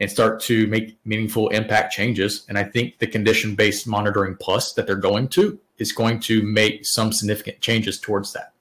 and 0.00 0.10
start 0.10 0.40
to 0.40 0.66
make 0.66 0.98
meaningful 1.04 1.48
impact 1.50 1.92
changes? 1.92 2.44
And 2.48 2.58
I 2.58 2.64
think 2.64 2.98
the 2.98 3.06
condition 3.06 3.54
based 3.54 3.86
monitoring 3.86 4.36
plus 4.40 4.72
that 4.72 4.86
they're 4.86 4.96
going 4.96 5.28
to 5.28 5.60
is 5.78 5.92
going 5.92 6.20
to 6.20 6.42
make 6.42 6.84
some 6.84 7.12
significant 7.12 7.60
changes 7.60 8.00
towards 8.00 8.32
that. 8.32 8.52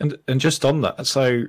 And 0.00 0.18
and 0.28 0.40
just 0.40 0.64
on 0.64 0.80
that, 0.82 1.06
so 1.06 1.44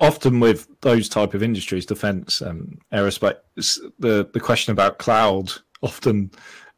often 0.00 0.40
with 0.40 0.68
those 0.80 1.08
type 1.08 1.34
of 1.34 1.42
industries, 1.42 1.84
defense, 1.84 2.40
um, 2.40 2.78
aerospace, 2.92 3.78
the 3.98 4.28
the 4.32 4.40
question 4.40 4.72
about 4.72 4.98
cloud 4.98 5.52
often 5.82 6.30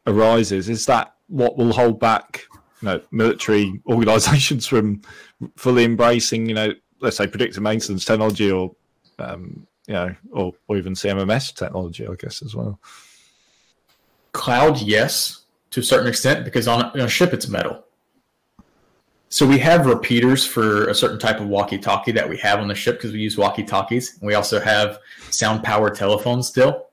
arises. 0.05 0.67
Is 0.69 0.85
that 0.87 1.13
what 1.27 1.57
will 1.57 1.73
hold 1.73 1.99
back, 1.99 2.45
you 2.81 2.87
know, 2.87 3.01
military 3.11 3.81
organisations 3.87 4.67
from 4.67 5.01
fully 5.55 5.83
embracing, 5.83 6.47
you 6.47 6.55
know, 6.55 6.73
let's 6.99 7.17
say 7.17 7.27
predictive 7.27 7.61
maintenance 7.61 8.05
technology 8.05 8.49
or, 8.51 8.75
um, 9.19 9.67
you 9.87 9.93
know, 9.93 10.15
or, 10.31 10.53
or 10.67 10.77
even 10.77 10.93
CMMS 10.93 11.55
technology, 11.55 12.05
I 12.05 12.15
guess 12.15 12.41
as 12.41 12.55
well. 12.55 12.79
Cloud, 14.33 14.81
yes, 14.81 15.45
to 15.71 15.79
a 15.79 15.83
certain 15.83 16.07
extent, 16.07 16.45
because 16.45 16.67
on 16.67 16.81
a, 16.81 16.87
on 16.89 16.99
a 17.01 17.09
ship 17.09 17.33
it's 17.33 17.47
metal. 17.47 17.83
So 19.29 19.45
we 19.45 19.57
have 19.59 19.85
repeaters 19.85 20.45
for 20.45 20.87
a 20.87 20.95
certain 20.95 21.19
type 21.19 21.41
of 21.41 21.47
walkie-talkie 21.47 22.13
that 22.13 22.29
we 22.29 22.37
have 22.37 22.59
on 22.59 22.67
the 22.67 22.75
ship 22.75 22.95
because 22.95 23.11
we 23.11 23.19
use 23.19 23.37
walkie-talkies. 23.37 24.19
We 24.21 24.35
also 24.35 24.59
have 24.59 24.99
sound-powered 25.31 25.95
telephones 25.95 26.47
still. 26.47 26.85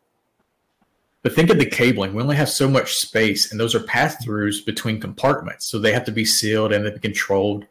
But 1.23 1.35
think 1.35 1.51
of 1.51 1.59
the 1.59 1.67
cabling. 1.67 2.13
We 2.13 2.23
only 2.23 2.37
have 2.37 2.51
so 2.51 2.69
much 2.69 2.97
space, 2.97 3.51
and 3.51 3.61
those 3.61 3.75
are 3.75 3.81
pass-throughs 3.81 4.67
between 4.67 5.01
compartments, 5.01 5.67
so 5.67 5.79
they 5.79 5.93
have 5.93 6.05
to 6.07 6.13
be 6.13 6.25
sealed 6.25 6.73
and 6.73 6.85
they 6.85 6.91
be 6.91 6.99
controlled. 6.99 7.67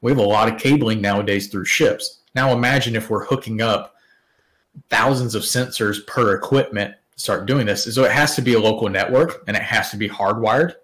We 0.00 0.12
have 0.12 0.18
a 0.18 0.22
lot 0.22 0.48
of 0.50 0.60
cabling 0.60 1.00
nowadays 1.00 1.48
through 1.48 1.64
ships. 1.64 2.20
Now 2.34 2.52
imagine 2.52 2.96
if 2.96 3.10
we're 3.10 3.24
hooking 3.24 3.62
up 3.62 3.93
thousands 4.90 5.34
of 5.34 5.42
sensors 5.42 6.06
per 6.06 6.34
equipment 6.34 6.94
start 7.16 7.46
doing 7.46 7.66
this. 7.66 7.84
So 7.94 8.04
it 8.04 8.12
has 8.12 8.34
to 8.36 8.42
be 8.42 8.54
a 8.54 8.60
local 8.60 8.88
network, 8.88 9.44
and 9.46 9.56
it 9.56 9.62
has 9.62 9.90
to 9.90 9.96
be 9.96 10.08
hardwired 10.08 10.74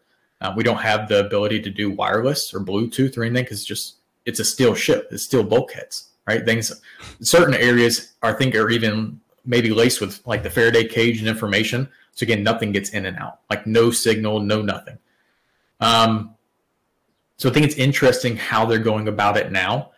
uh, 0.41 0.53
we 0.57 0.65
don't 0.65 0.79
have 0.79 1.09
the 1.09 1.25
ability 1.25 1.61
to 1.61 1.71
do 1.71 1.91
wireless 1.91 2.55
or 2.55 2.61
Bluetooth 2.61 3.17
or 3.17 3.25
anything 3.25 3.45
because 3.45 3.65
just 3.65 3.97
it's 4.25 4.41
a 4.41 4.45
steel 4.45 4.75
ship. 4.75 5.09
It's 5.11 5.25
steel 5.25 5.45
bulkheads, 5.45 6.11
right? 6.27 6.45
Things, 6.45 6.73
certain 7.21 7.55
areas 7.55 8.15
I 8.23 8.33
think 8.33 8.55
are 8.55 8.71
even 8.71 9.21
maybe 9.45 9.71
laced 9.71 10.01
with 10.01 10.27
like 10.27 10.43
the 10.43 10.51
Faraday 10.51 10.87
cage 10.87 11.19
and 11.19 11.29
information. 11.29 11.89
So 12.13 12.25
again, 12.25 12.43
nothing 12.43 12.73
gets 12.73 12.91
in 12.91 13.07
and 13.07 13.17
out, 13.19 13.41
like 13.51 13.67
no 13.67 13.91
signal, 13.91 14.41
no 14.41 14.63
nothing. 14.63 14.99
Um, 15.81 16.35
so 17.37 17.49
I 17.49 17.53
think 17.53 17.67
it's 17.67 17.77
interesting 17.77 18.37
how 18.37 18.67
they're 18.67 18.79
going 18.79 19.09
about 19.09 19.37
it 19.37 19.53
now. 19.53 19.93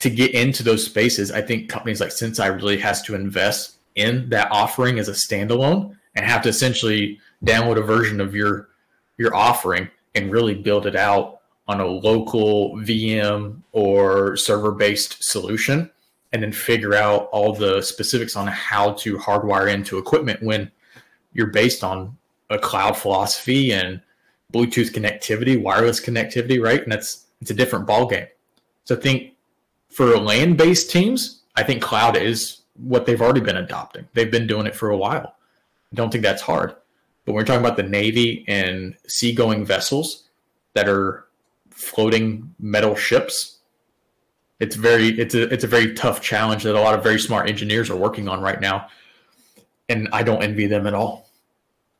To 0.00 0.10
get 0.10 0.32
into 0.32 0.62
those 0.62 0.84
spaces, 0.84 1.32
I 1.32 1.42
think 1.42 1.68
companies 1.68 2.00
like 2.00 2.10
Senseye 2.10 2.54
really 2.54 2.78
has 2.78 3.02
to 3.02 3.14
invest 3.14 3.78
in 3.96 4.28
that 4.30 4.48
offering 4.52 4.98
as 4.98 5.08
a 5.08 5.12
standalone 5.12 5.96
and 6.14 6.24
have 6.24 6.42
to 6.42 6.48
essentially 6.48 7.18
download 7.44 7.78
a 7.78 7.82
version 7.82 8.20
of 8.20 8.34
your 8.34 8.68
your 9.16 9.34
offering 9.34 9.88
and 10.14 10.30
really 10.30 10.54
build 10.54 10.86
it 10.86 10.94
out 10.94 11.40
on 11.66 11.80
a 11.80 11.86
local 11.86 12.76
VM 12.76 13.60
or 13.72 14.36
server 14.36 14.72
based 14.72 15.22
solution 15.22 15.90
and 16.32 16.42
then 16.42 16.52
figure 16.52 16.94
out 16.94 17.28
all 17.32 17.52
the 17.52 17.82
specifics 17.82 18.36
on 18.36 18.46
how 18.46 18.92
to 18.92 19.16
hardwire 19.18 19.72
into 19.72 19.98
equipment 19.98 20.42
when 20.42 20.70
you're 21.32 21.48
based 21.48 21.82
on 21.84 22.16
a 22.50 22.58
cloud 22.58 22.96
philosophy 22.96 23.72
and 23.72 24.00
Bluetooth 24.52 24.92
connectivity, 24.92 25.60
wireless 25.60 26.00
connectivity, 26.00 26.62
right? 26.62 26.82
And 26.82 26.92
that's 26.92 27.26
it's 27.40 27.50
a 27.50 27.54
different 27.54 27.86
ballgame. 27.86 28.28
So 28.84 28.96
I 28.96 29.00
think 29.00 29.34
for 29.88 30.18
land 30.18 30.56
based 30.56 30.90
teams, 30.90 31.42
I 31.56 31.62
think 31.62 31.82
cloud 31.82 32.16
is 32.16 32.62
what 32.74 33.06
they've 33.06 33.20
already 33.20 33.40
been 33.40 33.56
adopting. 33.56 34.06
They've 34.14 34.30
been 34.30 34.46
doing 34.46 34.66
it 34.66 34.76
for 34.76 34.90
a 34.90 34.96
while. 34.96 35.34
I 35.92 35.96
don't 35.96 36.10
think 36.10 36.22
that's 36.22 36.42
hard. 36.42 36.70
But 37.24 37.32
when 37.32 37.36
we're 37.36 37.44
talking 37.44 37.64
about 37.64 37.76
the 37.76 37.82
Navy 37.82 38.44
and 38.46 38.94
seagoing 39.06 39.64
vessels 39.64 40.28
that 40.74 40.88
are 40.88 41.28
floating 41.78 42.54
metal 42.58 42.94
ships. 42.94 43.58
It's 44.60 44.74
very 44.74 45.08
it's 45.18 45.34
a 45.34 45.42
it's 45.52 45.64
a 45.64 45.68
very 45.68 45.94
tough 45.94 46.20
challenge 46.20 46.64
that 46.64 46.74
a 46.74 46.80
lot 46.80 46.94
of 46.94 47.02
very 47.02 47.20
smart 47.20 47.48
engineers 47.48 47.88
are 47.90 47.96
working 47.96 48.28
on 48.28 48.40
right 48.40 48.60
now. 48.60 48.88
And 49.88 50.08
I 50.12 50.22
don't 50.22 50.42
envy 50.42 50.66
them 50.66 50.86
at 50.86 50.94
all. 50.94 51.30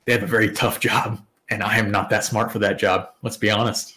They 0.05 0.13
have 0.13 0.23
a 0.23 0.27
very 0.27 0.51
tough 0.53 0.81
job, 0.81 1.25
and 1.49 1.63
I 1.63 1.79
am 1.79 1.91
not 1.91 2.11
that 2.11 2.25
smart 2.25 2.53
for 2.53 2.59
that 2.59 2.79
job. 2.79 3.11
Let's 3.23 3.37
be 3.37 3.51
honest. 3.51 3.97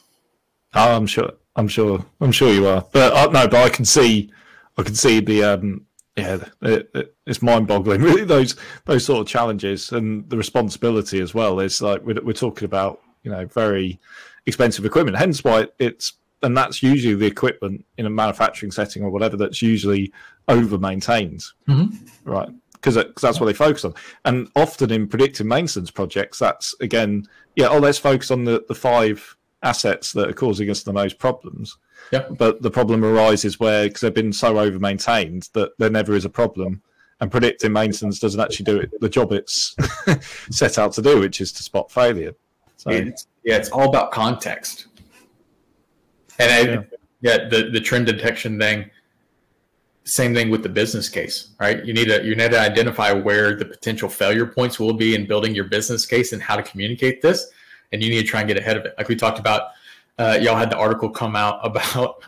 Oh, 0.73 0.95
I'm 0.95 1.07
sure. 1.07 1.31
I'm 1.55 1.67
sure. 1.67 2.05
I'm 2.19 2.31
sure 2.31 2.53
you 2.53 2.67
are. 2.67 2.85
But 2.91 3.13
uh, 3.13 3.31
no, 3.31 3.47
but 3.47 3.63
I 3.65 3.69
can 3.69 3.85
see, 3.85 4.31
I 4.77 4.83
can 4.83 4.95
see 4.95 5.19
the 5.19 5.43
um, 5.43 5.85
yeah, 6.15 6.45
it, 6.61 6.89
it, 6.93 7.15
it's 7.25 7.41
mind-boggling. 7.41 8.01
Really, 8.03 8.25
those 8.25 8.55
those 8.85 9.05
sort 9.05 9.21
of 9.21 9.27
challenges 9.27 9.91
and 9.91 10.29
the 10.29 10.37
responsibility 10.37 11.19
as 11.19 11.33
well. 11.33 11.59
Is 11.59 11.81
like 11.81 12.03
we're, 12.03 12.21
we're 12.23 12.33
talking 12.33 12.65
about, 12.65 13.01
you 13.23 13.31
know, 13.31 13.45
very 13.45 13.99
expensive 14.45 14.85
equipment. 14.85 15.17
Hence 15.17 15.43
why 15.43 15.67
it's 15.79 16.13
and 16.43 16.57
that's 16.57 16.81
usually 16.81 17.15
the 17.15 17.25
equipment 17.25 17.85
in 17.97 18.05
a 18.05 18.09
manufacturing 18.09 18.71
setting 18.71 19.03
or 19.03 19.09
whatever 19.09 19.37
that's 19.37 19.61
usually 19.61 20.11
over 20.47 20.77
maintained, 20.77 21.43
mm-hmm. 21.67 21.95
right? 22.29 22.49
Because 22.73 22.95
that's 22.95 23.39
what 23.39 23.45
they 23.45 23.53
focus 23.53 23.85
on. 23.85 23.93
And 24.25 24.49
often 24.55 24.91
in 24.91 25.07
predictive 25.07 25.45
maintenance 25.45 25.91
projects, 25.91 26.39
that's 26.39 26.73
again, 26.81 27.27
yeah, 27.55 27.67
oh, 27.67 27.77
let's 27.77 27.99
focus 27.99 28.31
on 28.31 28.43
the, 28.43 28.65
the 28.67 28.73
five 28.73 29.37
assets 29.63 30.13
that 30.13 30.29
are 30.29 30.33
causing 30.33 30.69
us 30.69 30.83
the 30.83 30.93
most 30.93 31.19
problems. 31.19 31.77
Yeah. 32.11 32.27
But 32.29 32.61
the 32.61 32.71
problem 32.71 33.05
arises 33.05 33.59
where 33.59 33.87
because 33.87 34.01
they've 34.01 34.13
been 34.13 34.33
so 34.33 34.59
over 34.59 34.79
maintained 34.79 35.49
that 35.53 35.77
there 35.77 35.89
never 35.89 36.15
is 36.15 36.25
a 36.25 36.29
problem. 36.29 36.81
And 37.19 37.29
predictive 37.29 37.71
maintenance 37.71 38.19
doesn't 38.19 38.39
actually 38.39 38.65
do 38.65 38.79
it 38.79 38.99
the 38.99 39.07
job 39.07 39.31
it's 39.31 39.75
set 40.49 40.79
out 40.79 40.93
to 40.93 41.03
do, 41.03 41.19
which 41.19 41.39
is 41.39 41.51
to 41.53 41.63
spot 41.63 41.91
failure. 41.91 42.33
So 42.77 42.89
it's, 42.89 43.27
yeah, 43.43 43.57
it's 43.57 43.69
all 43.69 43.87
about 43.87 44.11
context. 44.11 44.87
And 46.39 46.51
I, 46.51 46.59
yeah. 46.61 46.81
yeah, 47.21 47.49
the 47.49 47.69
the 47.71 47.79
trend 47.79 48.07
detection 48.07 48.57
thing. 48.57 48.89
Same 50.03 50.33
thing 50.33 50.49
with 50.49 50.63
the 50.63 50.69
business 50.69 51.07
case, 51.09 51.49
right? 51.59 51.85
You 51.85 51.93
need 51.93 52.07
to 52.07 52.25
you 52.25 52.35
need 52.35 52.49
to 52.51 52.59
identify 52.59 53.11
where 53.11 53.55
the 53.55 53.65
potential 53.65 54.09
failure 54.09 54.47
points 54.47 54.79
will 54.79 54.93
be 54.93 55.13
in 55.13 55.27
building 55.27 55.53
your 55.53 55.65
business 55.65 56.07
case 56.07 56.33
and 56.33 56.41
how 56.41 56.55
to 56.55 56.63
communicate 56.63 57.21
this, 57.21 57.51
and 57.91 58.03
you 58.03 58.09
need 58.09 58.21
to 58.21 58.27
try 58.27 58.41
and 58.41 58.47
get 58.47 58.57
ahead 58.57 58.77
of 58.77 58.85
it. 58.85 58.93
Like 58.97 59.09
we 59.09 59.15
talked 59.15 59.39
about 59.39 59.71
uh, 60.17 60.37
y'all 60.41 60.55
had 60.55 60.69
the 60.69 60.77
article 60.77 61.09
come 61.09 61.35
out 61.35 61.59
about 61.65 62.23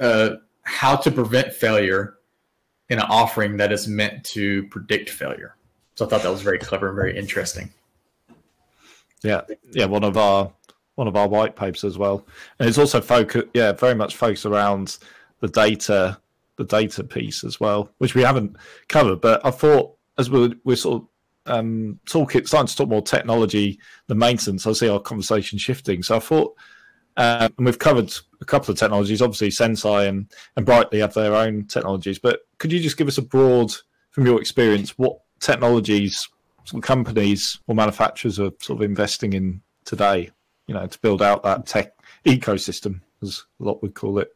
uh, 0.00 0.30
how 0.62 0.96
to 0.96 1.10
prevent 1.10 1.52
failure 1.52 2.16
in 2.88 2.98
an 2.98 3.06
offering 3.08 3.56
that 3.56 3.72
is 3.72 3.88
meant 3.88 4.24
to 4.24 4.66
predict 4.68 5.10
failure. 5.10 5.56
So 5.94 6.04
I 6.04 6.08
thought 6.08 6.22
that 6.22 6.30
was 6.30 6.42
very 6.42 6.58
clever 6.58 6.88
and 6.88 6.96
very 6.96 7.16
interesting. 7.16 7.70
Yeah, 9.22 9.42
yeah, 9.70 9.86
one 9.86 10.04
of 10.04 10.16
our 10.16 10.52
one 10.96 11.08
of 11.08 11.16
our 11.16 11.26
white 11.26 11.56
papers 11.56 11.82
as 11.82 11.98
well, 11.98 12.24
and 12.58 12.68
it's 12.68 12.78
also 12.78 13.00
focus, 13.00 13.44
yeah, 13.54 13.72
very 13.72 13.94
much 13.94 14.16
focused 14.16 14.46
around 14.46 14.98
the 15.40 15.48
data, 15.48 16.18
the 16.56 16.64
data 16.64 17.02
piece 17.02 17.42
as 17.42 17.58
well, 17.58 17.90
which 17.98 18.14
we 18.14 18.22
haven't 18.22 18.56
covered. 18.88 19.20
But 19.20 19.44
I 19.44 19.50
thought 19.50 19.96
as 20.18 20.30
we're, 20.30 20.50
we're 20.64 20.76
sort 20.76 21.02
of 21.02 21.08
um, 21.46 21.98
talking, 22.06 22.46
starting 22.46 22.68
to 22.68 22.76
talk 22.76 22.88
more 22.88 23.02
technology, 23.02 23.78
the 24.06 24.14
maintenance, 24.14 24.66
I 24.66 24.72
see 24.72 24.88
our 24.88 25.00
conversation 25.00 25.58
shifting. 25.58 26.02
So 26.02 26.16
I 26.16 26.20
thought 26.20 26.56
um, 27.16 27.52
and 27.56 27.66
we've 27.66 27.78
covered 27.78 28.12
a 28.40 28.44
couple 28.44 28.72
of 28.72 28.78
technologies. 28.78 29.22
Obviously, 29.22 29.48
Senseye 29.48 30.08
and, 30.08 30.32
and 30.56 30.66
Brightly 30.66 30.98
have 30.98 31.14
their 31.14 31.34
own 31.34 31.66
technologies. 31.66 32.18
But 32.18 32.40
could 32.58 32.72
you 32.72 32.80
just 32.80 32.96
give 32.96 33.08
us 33.08 33.18
a 33.18 33.22
broad, 33.22 33.72
from 34.10 34.26
your 34.26 34.40
experience, 34.40 34.98
what 34.98 35.18
technologies 35.40 36.28
some 36.64 36.80
companies 36.80 37.60
or 37.66 37.74
manufacturers 37.74 38.40
are 38.40 38.50
sort 38.60 38.78
of 38.78 38.82
investing 38.82 39.34
in 39.34 39.60
today, 39.84 40.30
you 40.66 40.74
know, 40.74 40.86
to 40.86 40.98
build 41.00 41.22
out 41.22 41.42
that 41.42 41.66
tech 41.66 41.92
ecosystem, 42.24 43.00
as 43.22 43.44
a 43.60 43.64
lot 43.64 43.82
would 43.82 43.94
call 43.94 44.18
it? 44.18 44.34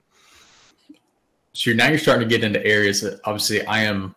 So 1.54 1.72
now 1.72 1.88
you're 1.88 1.98
starting 1.98 2.28
to 2.28 2.32
get 2.32 2.44
into 2.44 2.64
areas 2.64 3.00
that 3.00 3.20
obviously 3.24 3.66
I 3.66 3.82
am 3.82 4.14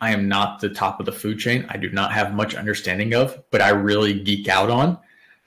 I 0.00 0.12
am 0.12 0.28
not 0.28 0.60
the 0.60 0.70
top 0.70 0.98
of 1.00 1.06
the 1.06 1.12
food 1.12 1.38
chain. 1.38 1.66
I 1.68 1.76
do 1.76 1.90
not 1.90 2.12
have 2.12 2.34
much 2.34 2.54
understanding 2.54 3.14
of, 3.14 3.42
but 3.50 3.60
I 3.60 3.70
really 3.70 4.18
geek 4.18 4.48
out 4.48 4.70
on. 4.70 4.98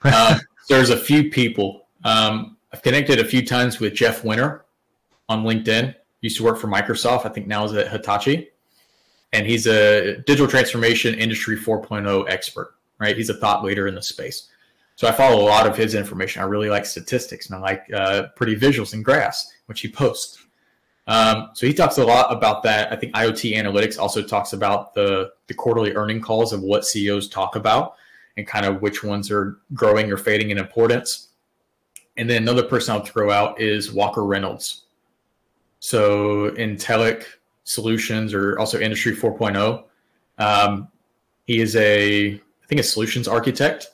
Uh, 0.02 0.38
there's 0.68 0.90
a 0.90 0.96
few 0.96 1.30
people. 1.30 1.86
Um, 2.04 2.56
I've 2.72 2.82
connected 2.82 3.18
a 3.18 3.24
few 3.24 3.44
times 3.44 3.80
with 3.80 3.94
Jeff 3.94 4.24
Winter 4.24 4.64
on 5.28 5.44
LinkedIn. 5.44 5.94
Used 6.20 6.36
to 6.38 6.44
work 6.44 6.58
for 6.58 6.68
Microsoft. 6.68 7.26
I 7.26 7.28
think 7.30 7.46
now 7.46 7.64
is 7.64 7.72
at 7.74 7.90
Hitachi, 7.90 8.48
and 9.32 9.46
he's 9.46 9.66
a 9.66 10.18
digital 10.18 10.46
transformation 10.46 11.14
industry 11.14 11.56
4.0 11.56 12.30
expert. 12.30 12.74
Right, 12.98 13.16
he's 13.16 13.28
a 13.28 13.34
thought 13.34 13.64
leader 13.64 13.88
in 13.88 13.94
the 13.96 14.02
space. 14.02 14.48
So 14.96 15.08
I 15.08 15.12
follow 15.12 15.42
a 15.42 15.46
lot 15.46 15.66
of 15.66 15.76
his 15.76 15.94
information. 15.94 16.42
I 16.42 16.46
really 16.46 16.70
like 16.70 16.86
statistics 16.86 17.46
and 17.46 17.56
I 17.56 17.58
like 17.58 17.92
uh, 17.92 18.28
pretty 18.36 18.54
visuals 18.54 18.92
and 18.92 19.04
graphs, 19.04 19.52
which 19.66 19.80
he 19.80 19.88
posts. 19.88 20.43
Um, 21.06 21.50
so 21.52 21.66
he 21.66 21.74
talks 21.74 21.98
a 21.98 22.04
lot 22.04 22.32
about 22.32 22.62
that. 22.62 22.92
I 22.92 22.96
think 22.96 23.14
IoT 23.14 23.56
Analytics 23.56 23.98
also 23.98 24.22
talks 24.22 24.52
about 24.52 24.94
the 24.94 25.32
the 25.48 25.54
quarterly 25.54 25.94
earning 25.94 26.20
calls 26.20 26.52
of 26.52 26.62
what 26.62 26.84
CEOs 26.84 27.28
talk 27.28 27.56
about 27.56 27.96
and 28.36 28.46
kind 28.46 28.66
of 28.66 28.82
which 28.82 29.04
ones 29.04 29.30
are 29.30 29.58
growing 29.74 30.10
or 30.10 30.16
fading 30.16 30.50
in 30.50 30.58
importance. 30.58 31.28
And 32.16 32.28
then 32.28 32.42
another 32.42 32.62
person 32.62 32.94
I'll 32.94 33.04
throw 33.04 33.30
out 33.30 33.60
is 33.60 33.92
Walker 33.92 34.24
Reynolds. 34.24 34.84
So 35.80 36.50
Intellic 36.52 37.24
Solutions 37.64 38.32
or 38.32 38.58
also 38.58 38.80
Industry 38.80 39.14
4.0. 39.14 39.84
Um, 40.38 40.88
he 41.46 41.60
is 41.60 41.76
a, 41.76 42.34
I 42.34 42.66
think, 42.68 42.80
a 42.80 42.84
solutions 42.84 43.28
architect. 43.28 43.88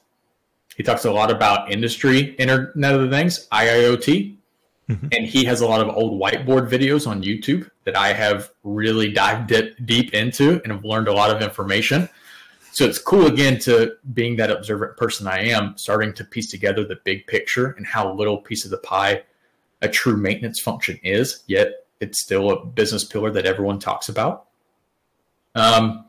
He 0.77 0.83
talks 0.83 1.05
a 1.05 1.13
lot 1.13 1.31
about 1.31 1.71
industry, 1.71 2.35
Internet 2.37 2.95
of 2.95 3.03
the 3.03 3.11
Things, 3.11 3.49
IIoT, 3.49 4.37
mm-hmm. 4.91 5.09
and 5.13 5.27
he 5.27 5.45
has 5.45 5.61
a 5.61 5.67
lot 5.67 5.81
of 5.81 5.89
old 5.95 6.21
whiteboard 6.21 6.69
videos 6.69 7.07
on 7.07 7.23
YouTube 7.23 7.71
that 7.85 7.97
I 7.97 8.13
have 8.13 8.51
really 8.65 9.13
dived 9.13 9.53
deep 9.85 10.13
into 10.15 10.61
and 10.63 10.73
have 10.73 10.85
learned 10.85 11.09
a 11.09 11.13
lot 11.13 11.35
of 11.35 11.43
information. 11.43 12.09
So 12.73 12.85
it's 12.85 12.99
cool 12.99 13.27
again 13.27 13.59
to 13.61 13.97
being 14.13 14.37
that 14.37 14.51
observant 14.51 14.97
person 14.97 15.27
I 15.27 15.45
am, 15.49 15.77
starting 15.77 16.13
to 16.15 16.25
piece 16.25 16.51
together 16.51 16.85
the 16.85 16.99
big 17.05 17.27
picture 17.27 17.73
and 17.77 17.87
how 17.87 18.13
little 18.13 18.39
piece 18.39 18.65
of 18.65 18.71
the 18.71 18.79
pie 18.79 19.23
a 19.83 19.89
true 19.89 20.17
maintenance 20.17 20.61
function 20.61 20.99
is, 21.03 21.43
yet 21.47 21.87
it's 22.01 22.23
still 22.23 22.51
a 22.51 22.65
business 22.65 23.05
pillar 23.05 23.31
that 23.31 23.47
everyone 23.47 23.79
talks 23.79 24.09
about. 24.09 24.47
Um, 25.55 26.05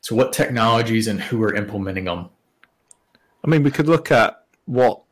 so, 0.00 0.14
what 0.14 0.32
technologies 0.32 1.06
and 1.06 1.20
who 1.20 1.42
are 1.42 1.54
implementing 1.54 2.04
them? 2.04 2.28
I 3.44 3.48
mean, 3.48 3.62
we 3.62 3.70
could 3.70 3.88
look 3.88 4.10
at 4.10 4.44
what. 4.66 5.03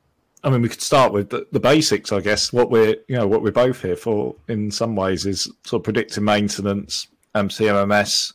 I 0.44 0.50
mean, 0.50 0.62
we 0.62 0.68
could 0.68 0.82
start 0.82 1.12
with 1.12 1.30
the, 1.30 1.46
the 1.52 1.60
basics, 1.60 2.12
I 2.12 2.20
guess. 2.20 2.52
What 2.52 2.70
we're, 2.70 2.96
you 3.08 3.16
know, 3.16 3.26
what 3.26 3.42
we're 3.42 3.52
both 3.52 3.82
here 3.82 3.96
for, 3.96 4.34
in 4.48 4.70
some 4.70 4.96
ways, 4.96 5.24
is 5.24 5.44
sort 5.64 5.80
of 5.80 5.84
predictive 5.84 6.22
maintenance, 6.22 7.06
um, 7.34 7.48
CMMS, 7.48 8.32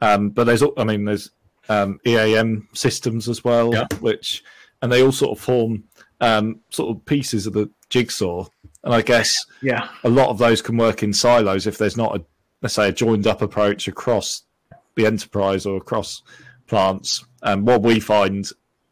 um, 0.00 0.30
but 0.30 0.44
there's, 0.44 0.62
I 0.76 0.84
mean, 0.84 1.04
there's 1.04 1.30
um, 1.68 1.98
EAM 2.06 2.68
systems 2.74 3.28
as 3.28 3.42
well, 3.42 3.72
yeah. 3.72 3.86
which, 4.00 4.44
and 4.82 4.92
they 4.92 5.02
all 5.02 5.12
sort 5.12 5.36
of 5.36 5.42
form 5.42 5.84
um, 6.20 6.60
sort 6.70 6.96
of 6.96 7.04
pieces 7.06 7.46
of 7.46 7.54
the 7.54 7.70
jigsaw. 7.88 8.46
And 8.82 8.94
I 8.94 9.00
guess 9.00 9.32
yeah, 9.62 9.88
a 10.04 10.10
lot 10.10 10.28
of 10.28 10.38
those 10.38 10.60
can 10.60 10.76
work 10.76 11.02
in 11.02 11.12
silos 11.12 11.66
if 11.66 11.78
there's 11.78 11.96
not 11.96 12.16
a, 12.16 12.24
let's 12.60 12.74
say, 12.74 12.88
a 12.88 12.92
joined 12.92 13.26
up 13.26 13.40
approach 13.40 13.88
across 13.88 14.42
the 14.94 15.06
enterprise 15.06 15.64
or 15.64 15.78
across 15.78 16.22
plants. 16.66 17.24
And 17.42 17.66
what 17.66 17.82
we 17.82 17.98
find 17.98 18.46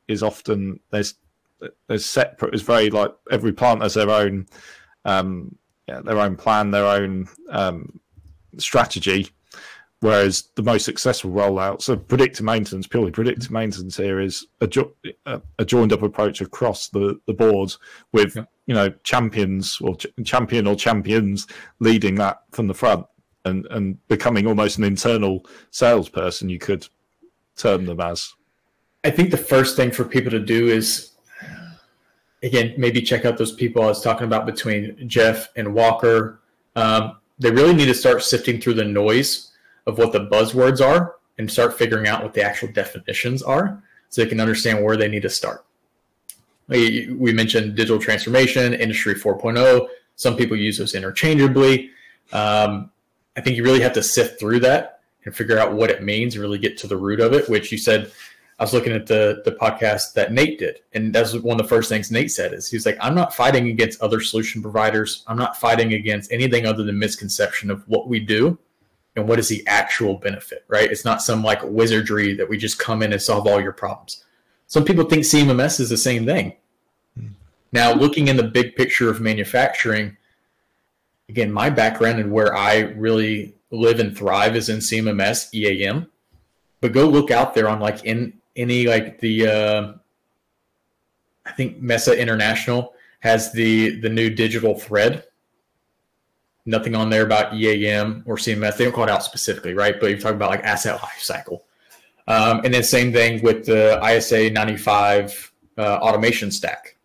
is 0.09 0.23
often 0.23 0.81
there's 0.91 1.15
there's 1.87 2.07
separate. 2.07 2.55
It's 2.55 2.63
very 2.63 2.91
like 2.91 3.13
every 3.31 3.53
plant 3.53 3.83
has 3.83 3.95
their 3.95 4.11
own 4.11 4.47
um, 5.05 5.57
yeah, 5.89 6.01
their 6.01 6.19
own 6.19 6.37
plan, 6.37 6.71
their 6.71 6.87
own 6.87 7.29
um, 7.51 8.01
strategy, 8.59 9.29
Whereas 10.03 10.49
the 10.57 10.65
most 10.65 10.85
successful 10.85 11.31
rollouts 11.31 11.89
of 11.89 12.09
predictive 12.09 12.45
maintenance, 12.45 12.89
purely 12.89 13.13
predictive 13.13 13.53
maintenance 13.53 13.97
here, 13.97 14.19
is 14.19 14.45
a, 14.61 14.67
jo- 14.67 14.97
a 15.25 15.65
joined 15.65 15.93
up 15.93 16.03
approach 16.03 16.41
across 16.41 16.89
the, 16.89 17.21
the 17.29 17.33
board 17.33 17.73
with 18.11 18.35
yeah. 18.35 18.45
you 18.67 18.75
know 18.75 18.91
champions 19.05 19.79
or 19.81 19.95
ch- 19.95 20.09
champion 20.25 20.67
or 20.67 20.75
champions 20.75 21.47
leading 21.79 22.17
that 22.17 22.43
from 22.51 22.67
the 22.67 22.75
front 22.75 23.07
and 23.45 23.65
and 23.67 23.97
becoming 24.09 24.49
almost 24.49 24.77
an 24.77 24.83
internal 24.83 25.47
salesperson. 25.71 26.49
You 26.49 26.59
could 26.59 26.89
term 27.55 27.87
them 27.87 28.01
as. 28.01 28.35
I 29.05 29.11
think 29.11 29.31
the 29.31 29.37
first 29.37 29.77
thing 29.77 29.93
for 29.93 30.05
people 30.05 30.33
to 30.33 30.41
do 30.41 30.67
is 30.67 31.12
again 32.43 32.75
maybe 32.77 33.01
check 33.01 33.25
out 33.25 33.39
those 33.39 33.53
people 33.53 33.83
I 33.83 33.87
was 33.87 34.03
talking 34.03 34.27
about 34.27 34.47
between 34.47 35.09
Jeff 35.09 35.49
and 35.57 35.75
Walker. 35.75 36.41
Um, 36.77 37.19
they 37.39 37.51
really 37.51 37.75
need 37.75 37.87
to 37.87 37.95
start 37.95 38.23
sifting 38.23 38.61
through 38.61 38.75
the 38.75 38.85
noise 38.85 39.53
of 39.87 39.99
what 39.99 40.13
the 40.13 40.27
buzzwords 40.27 40.85
are 40.85 41.17
and 41.39 41.51
start 41.51 41.77
figuring 41.77 42.07
out 42.07 42.23
what 42.23 42.35
the 42.35 42.43
actual 42.43 42.69
definitions 42.73 43.43
are 43.43 43.83
so 44.09 44.23
they 44.23 44.29
can 44.29 44.41
understand 44.41 44.85
where 44.85 44.97
they 44.97 45.09
need 45.09 45.23
to 45.23 45.31
start. 45.31 45.65
We, 46.69 47.13
we 47.19 47.33
mentioned 47.33 47.75
digital 47.75 47.99
transformation, 47.99 48.75
industry 48.75 49.15
4.0. 49.15 49.89
Some 50.17 50.37
people 50.37 50.57
use 50.57 50.79
those 50.79 50.95
interchangeably. 50.95 51.91
Um, 52.33 52.91
I 53.37 53.41
think 53.41 53.57
you 53.57 53.65
really 53.65 53.81
have 53.81 53.95
to 53.95 54.03
sift 54.03 54.39
through 54.39 54.61
that 54.61 55.01
and 55.25 55.35
figure 55.35 55.59
out 55.59 55.73
what 55.73 55.91
it 55.91 56.03
means, 56.03 56.35
and 56.35 56.43
really 56.43 56.59
get 56.59 56.77
to 56.79 56.87
the 56.87 56.97
root 56.97 57.21
of 57.21 57.33
it, 57.33 57.49
which 57.49 57.73
you 57.73 57.79
said 57.79 58.11
I 58.59 58.65
was 58.65 58.73
looking 58.73 58.93
at 58.93 59.07
the 59.07 59.43
the 59.45 59.53
podcast 59.53 60.13
that 60.15 60.33
Nate 60.33 60.59
did, 60.59 60.81
and 60.93 61.13
that's 61.15 61.35
one 61.35 61.59
of 61.59 61.65
the 61.65 61.69
first 61.69 61.89
things 61.89 62.11
Nate 62.11 62.31
said 62.31 62.53
is 62.53 62.69
he's 62.69 62.87
like, 62.87 62.99
I'm 63.01 63.15
not 63.15 63.35
fighting 63.35 63.69
against 63.69 64.01
other 64.01 64.21
solution 64.21 64.63
providers. 64.63 65.25
I'm 65.27 65.39
not 65.39 65.57
fighting 65.57 65.95
against 65.95 66.33
anything 66.33 66.67
other 66.67 66.85
than 66.85 66.99
misconception 66.99 67.71
of 67.71 67.87
what 67.89 68.09
we 68.09 68.21
do 68.21 68.59
and 69.17 69.29
what 69.29 69.39
is 69.39 69.49
the 69.49 69.67
actual 69.67 70.15
benefit, 70.15 70.65
right? 70.69 70.91
It's 70.91 71.05
not 71.05 71.23
some 71.23 71.43
like 71.43 71.61
wizardry 71.63 72.35
that 72.35 72.49
we 72.49 72.57
just 72.57 72.79
come 72.79 73.03
in 73.03 73.13
and 73.13 73.21
solve 73.21 73.47
all 73.47 73.61
your 73.61 73.73
problems. 73.73 74.25
Some 74.67 74.85
people 74.85 75.05
think 75.05 75.25
CMMS 75.25 75.81
is 75.81 75.91
the 75.91 75.97
same 75.97 76.25
thing. 76.25 76.55
Hmm. 77.19 77.29
Now, 77.73 77.93
looking 77.93 78.29
in 78.29 78.37
the 78.37 78.45
big 78.45 78.75
picture 78.75 79.11
of 79.11 79.21
manufacturing, 79.21 80.17
again, 81.29 81.53
my 81.53 81.69
background 81.69 82.21
and 82.21 82.33
where 82.33 82.57
I 82.57 82.81
really 82.81 83.55
live 83.71 84.01
and 84.01 84.17
thrive 84.17 84.57
is 84.57 84.69
in 84.69 84.79
CMMS, 84.79 85.53
EAM. 85.55 86.07
But 86.81 86.93
go 86.93 87.07
look 87.07 87.31
out 87.31 87.55
there 87.55 87.69
on 87.69 87.81
like 87.81 88.05
in 88.05 88.35
any 88.57 88.87
like 88.87 89.19
the 89.21 89.47
uh, 89.47 89.93
I 91.47 91.53
think 91.53 91.81
Mesa 91.81 92.19
International 92.19 92.95
has 93.21 93.53
the 93.53 94.01
the 94.01 94.09
new 94.09 94.31
digital 94.31 94.79
thread 94.79 95.25
nothing 96.65 96.95
on 96.95 97.11
there 97.11 97.23
about 97.23 97.55
EAM 97.55 98.23
or 98.27 98.37
CMS. 98.37 98.77
They 98.77 98.85
don't 98.85 98.93
call 98.93 99.05
it 99.05 99.11
out 99.11 99.25
specifically, 99.25 99.75
right? 99.75 99.99
But 99.99 100.11
you're 100.11 100.19
talking 100.19 100.37
about 100.37 100.51
like 100.51 100.63
asset 100.63 101.01
life 101.03 101.21
cycle. 101.21 101.65
Um, 102.29 102.61
and 102.65 102.73
then 102.73 102.83
same 102.83 103.13
thing 103.13 103.43
with 103.43 103.67
the 103.67 104.01
ISA 104.05 104.51
95 104.51 105.53
uh, 105.77 105.83
automation 105.97 106.51
stack, 106.51 106.97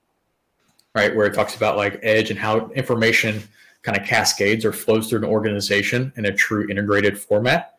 right? 0.94 1.16
Where 1.16 1.26
it 1.26 1.34
talks 1.34 1.56
about 1.56 1.76
like 1.76 2.00
edge 2.04 2.30
and 2.30 2.40
how 2.40 2.70
information 2.72 3.42
kind 3.82 3.98
of 3.98 4.06
cascades 4.06 4.64
or 4.64 4.72
flows 4.72 5.10
through 5.10 5.20
an 5.20 5.26
organization 5.26 6.14
in 6.18 6.26
a 6.26 6.34
true 6.34 6.68
integrated 6.70 7.18
format. 7.18 7.76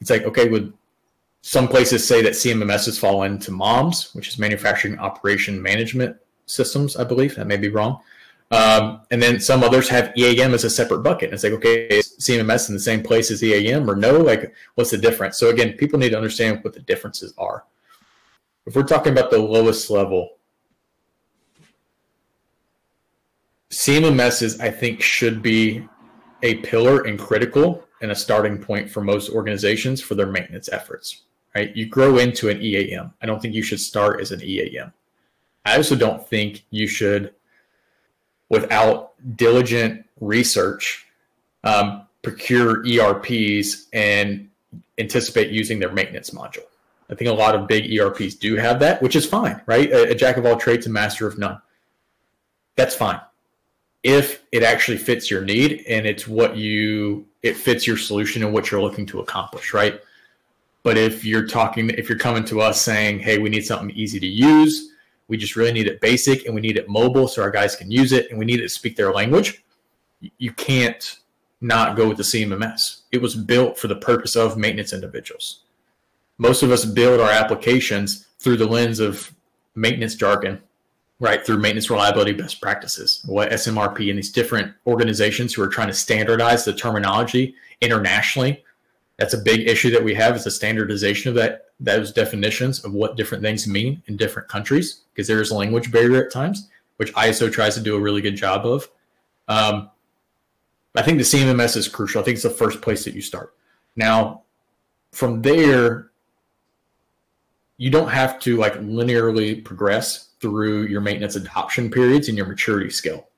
It's 0.00 0.10
like, 0.10 0.22
okay, 0.22 0.48
with 0.48 0.72
some 1.46 1.68
places 1.68 2.04
say 2.04 2.22
that 2.22 2.32
CMMSs 2.32 2.98
fall 2.98 3.22
into 3.22 3.52
MOMS, 3.52 4.12
which 4.16 4.26
is 4.26 4.36
manufacturing 4.36 4.98
operation 4.98 5.62
management 5.62 6.16
systems, 6.46 6.96
I 6.96 7.04
believe. 7.04 7.36
That 7.36 7.46
may 7.46 7.56
be 7.56 7.68
wrong. 7.68 8.00
Um, 8.50 9.02
and 9.12 9.22
then 9.22 9.38
some 9.38 9.62
others 9.62 9.88
have 9.88 10.12
EAM 10.18 10.54
as 10.54 10.64
a 10.64 10.70
separate 10.70 11.04
bucket. 11.04 11.32
it's 11.32 11.44
like, 11.44 11.52
okay, 11.52 11.86
is 11.86 12.16
CMMS 12.18 12.68
in 12.68 12.74
the 12.74 12.80
same 12.80 13.00
place 13.00 13.30
as 13.30 13.44
EAM 13.44 13.88
or 13.88 13.94
no? 13.94 14.18
Like, 14.18 14.52
what's 14.74 14.90
the 14.90 14.98
difference? 14.98 15.38
So 15.38 15.50
again, 15.50 15.74
people 15.74 16.00
need 16.00 16.10
to 16.10 16.16
understand 16.16 16.64
what 16.64 16.74
the 16.74 16.80
differences 16.80 17.32
are. 17.38 17.62
If 18.66 18.74
we're 18.74 18.82
talking 18.82 19.12
about 19.12 19.30
the 19.30 19.38
lowest 19.38 19.88
level, 19.88 20.38
CMMSs, 23.70 24.60
I 24.60 24.72
think, 24.72 25.00
should 25.00 25.42
be 25.42 25.88
a 26.42 26.56
pillar 26.56 27.02
and 27.02 27.16
critical 27.16 27.86
and 28.02 28.10
a 28.10 28.16
starting 28.16 28.58
point 28.58 28.90
for 28.90 29.00
most 29.00 29.30
organizations 29.30 30.00
for 30.00 30.16
their 30.16 30.26
maintenance 30.26 30.68
efforts. 30.72 31.22
Right? 31.56 31.74
You 31.74 31.86
grow 31.86 32.18
into 32.18 32.50
an 32.50 32.60
EAM. 32.60 33.14
I 33.22 33.24
don't 33.24 33.40
think 33.40 33.54
you 33.54 33.62
should 33.62 33.80
start 33.80 34.20
as 34.20 34.30
an 34.30 34.42
EAM. 34.42 34.92
I 35.64 35.78
also 35.78 35.96
don't 35.96 36.28
think 36.28 36.66
you 36.68 36.86
should 36.86 37.32
without 38.50 39.14
diligent 39.38 40.04
research, 40.20 41.06
um, 41.64 42.02
procure 42.20 42.86
ERPs 42.86 43.86
and 43.94 44.50
anticipate 44.98 45.50
using 45.50 45.78
their 45.78 45.90
maintenance 45.90 46.28
module. 46.28 46.66
I 47.08 47.14
think 47.14 47.30
a 47.30 47.32
lot 47.32 47.54
of 47.54 47.66
big 47.66 47.90
ERPs 47.90 48.34
do 48.34 48.56
have 48.56 48.78
that, 48.80 49.00
which 49.00 49.16
is 49.16 49.24
fine, 49.24 49.58
right? 49.64 49.90
A, 49.90 50.10
a 50.10 50.14
jack 50.14 50.36
of 50.36 50.44
all 50.44 50.56
trades, 50.56 50.86
a 50.86 50.90
master 50.90 51.26
of 51.26 51.38
none. 51.38 51.58
That's 52.76 52.94
fine. 52.94 53.20
If 54.02 54.42
it 54.52 54.62
actually 54.62 54.98
fits 54.98 55.30
your 55.30 55.42
need 55.42 55.84
and 55.88 56.04
it's 56.04 56.28
what 56.28 56.58
you, 56.58 57.26
it 57.42 57.56
fits 57.56 57.86
your 57.86 57.96
solution 57.96 58.44
and 58.44 58.52
what 58.52 58.70
you're 58.70 58.82
looking 58.82 59.06
to 59.06 59.20
accomplish, 59.20 59.72
right? 59.72 60.02
But 60.86 60.96
if 60.96 61.24
you're 61.24 61.48
talking, 61.48 61.90
if 61.90 62.08
you're 62.08 62.16
coming 62.16 62.44
to 62.44 62.60
us 62.60 62.80
saying, 62.80 63.18
hey, 63.18 63.38
we 63.38 63.48
need 63.48 63.66
something 63.66 63.90
easy 63.90 64.20
to 64.20 64.26
use, 64.28 64.92
we 65.26 65.36
just 65.36 65.56
really 65.56 65.72
need 65.72 65.88
it 65.88 66.00
basic 66.00 66.46
and 66.46 66.54
we 66.54 66.60
need 66.60 66.76
it 66.76 66.88
mobile 66.88 67.26
so 67.26 67.42
our 67.42 67.50
guys 67.50 67.74
can 67.74 67.90
use 67.90 68.12
it 68.12 68.30
and 68.30 68.38
we 68.38 68.44
need 68.44 68.60
it 68.60 68.62
to 68.62 68.68
speak 68.68 68.94
their 68.94 69.12
language. 69.12 69.64
You 70.38 70.52
can't 70.52 71.18
not 71.60 71.96
go 71.96 72.06
with 72.06 72.18
the 72.18 72.22
CMMS. 72.22 73.00
It 73.10 73.20
was 73.20 73.34
built 73.34 73.76
for 73.76 73.88
the 73.88 73.96
purpose 73.96 74.36
of 74.36 74.56
maintenance 74.56 74.92
individuals. 74.92 75.64
Most 76.38 76.62
of 76.62 76.70
us 76.70 76.84
build 76.84 77.18
our 77.20 77.32
applications 77.32 78.28
through 78.38 78.58
the 78.58 78.68
lens 78.68 79.00
of 79.00 79.34
maintenance 79.74 80.14
jargon, 80.14 80.62
right? 81.18 81.44
Through 81.44 81.58
maintenance 81.58 81.90
reliability 81.90 82.30
best 82.30 82.62
practices, 82.62 83.24
what 83.26 83.50
SMRP 83.50 84.08
and 84.08 84.18
these 84.18 84.30
different 84.30 84.72
organizations 84.86 85.52
who 85.52 85.62
are 85.62 85.68
trying 85.68 85.88
to 85.88 85.94
standardize 85.94 86.64
the 86.64 86.72
terminology 86.72 87.56
internationally. 87.80 88.62
That's 89.18 89.34
a 89.34 89.38
big 89.38 89.66
issue 89.68 89.90
that 89.90 90.04
we 90.04 90.14
have 90.14 90.36
is 90.36 90.44
the 90.44 90.50
standardization 90.50 91.30
of 91.30 91.34
that 91.36 91.66
those 91.78 92.12
definitions 92.12 92.84
of 92.84 92.92
what 92.92 93.16
different 93.16 93.42
things 93.42 93.66
mean 93.66 94.02
in 94.06 94.16
different 94.16 94.48
countries 94.48 95.02
because 95.12 95.26
there 95.26 95.40
is 95.40 95.50
a 95.50 95.54
language 95.54 95.90
barrier 95.90 96.24
at 96.24 96.32
times, 96.32 96.68
which 96.96 97.12
ISO 97.14 97.52
tries 97.52 97.74
to 97.74 97.80
do 97.80 97.96
a 97.96 98.00
really 98.00 98.22
good 98.22 98.36
job 98.36 98.66
of. 98.66 98.88
Um, 99.48 99.90
I 100.94 101.02
think 101.02 101.18
the 101.18 101.24
CMMS 101.24 101.76
is 101.76 101.88
crucial. 101.88 102.20
I 102.20 102.24
think 102.24 102.36
it's 102.36 102.42
the 102.42 102.50
first 102.50 102.80
place 102.80 103.04
that 103.04 103.14
you 103.14 103.20
start. 103.20 103.54
Now, 103.94 104.42
from 105.12 105.42
there, 105.42 106.10
you 107.76 107.90
don't 107.90 108.08
have 108.08 108.38
to 108.40 108.56
like 108.56 108.74
linearly 108.74 109.62
progress 109.62 110.30
through 110.40 110.86
your 110.86 111.00
maintenance 111.00 111.36
adoption 111.36 111.90
periods 111.90 112.28
and 112.28 112.36
your 112.36 112.46
maturity 112.46 112.90
scale. 112.90 113.28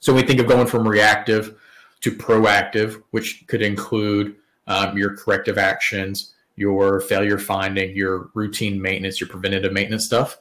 So 0.00 0.14
we 0.14 0.22
think 0.22 0.40
of 0.40 0.46
going 0.46 0.66
from 0.66 0.86
reactive 0.86 1.58
to 2.00 2.10
proactive, 2.10 3.02
which 3.10 3.46
could 3.46 3.62
include 3.62 4.36
um, 4.70 4.96
your 4.96 5.16
corrective 5.16 5.58
actions, 5.58 6.32
your 6.54 7.00
failure 7.00 7.38
finding, 7.38 7.94
your 7.96 8.30
routine 8.34 8.80
maintenance, 8.80 9.20
your 9.20 9.28
preventative 9.28 9.72
maintenance 9.72 10.04
stuff, 10.04 10.38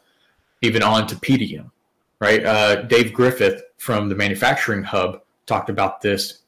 even 0.61 0.83
on 0.83 1.07
to 1.07 1.15
PDM, 1.15 1.71
right? 2.21 2.45
Uh, 2.45 2.83
Dave 2.83 3.11
Griffith 3.11 3.63
from 3.77 4.07
the 4.07 4.15
Manufacturing 4.15 4.83
Hub 4.83 5.23
talked 5.47 5.69
about 5.69 6.01
this 6.01 6.43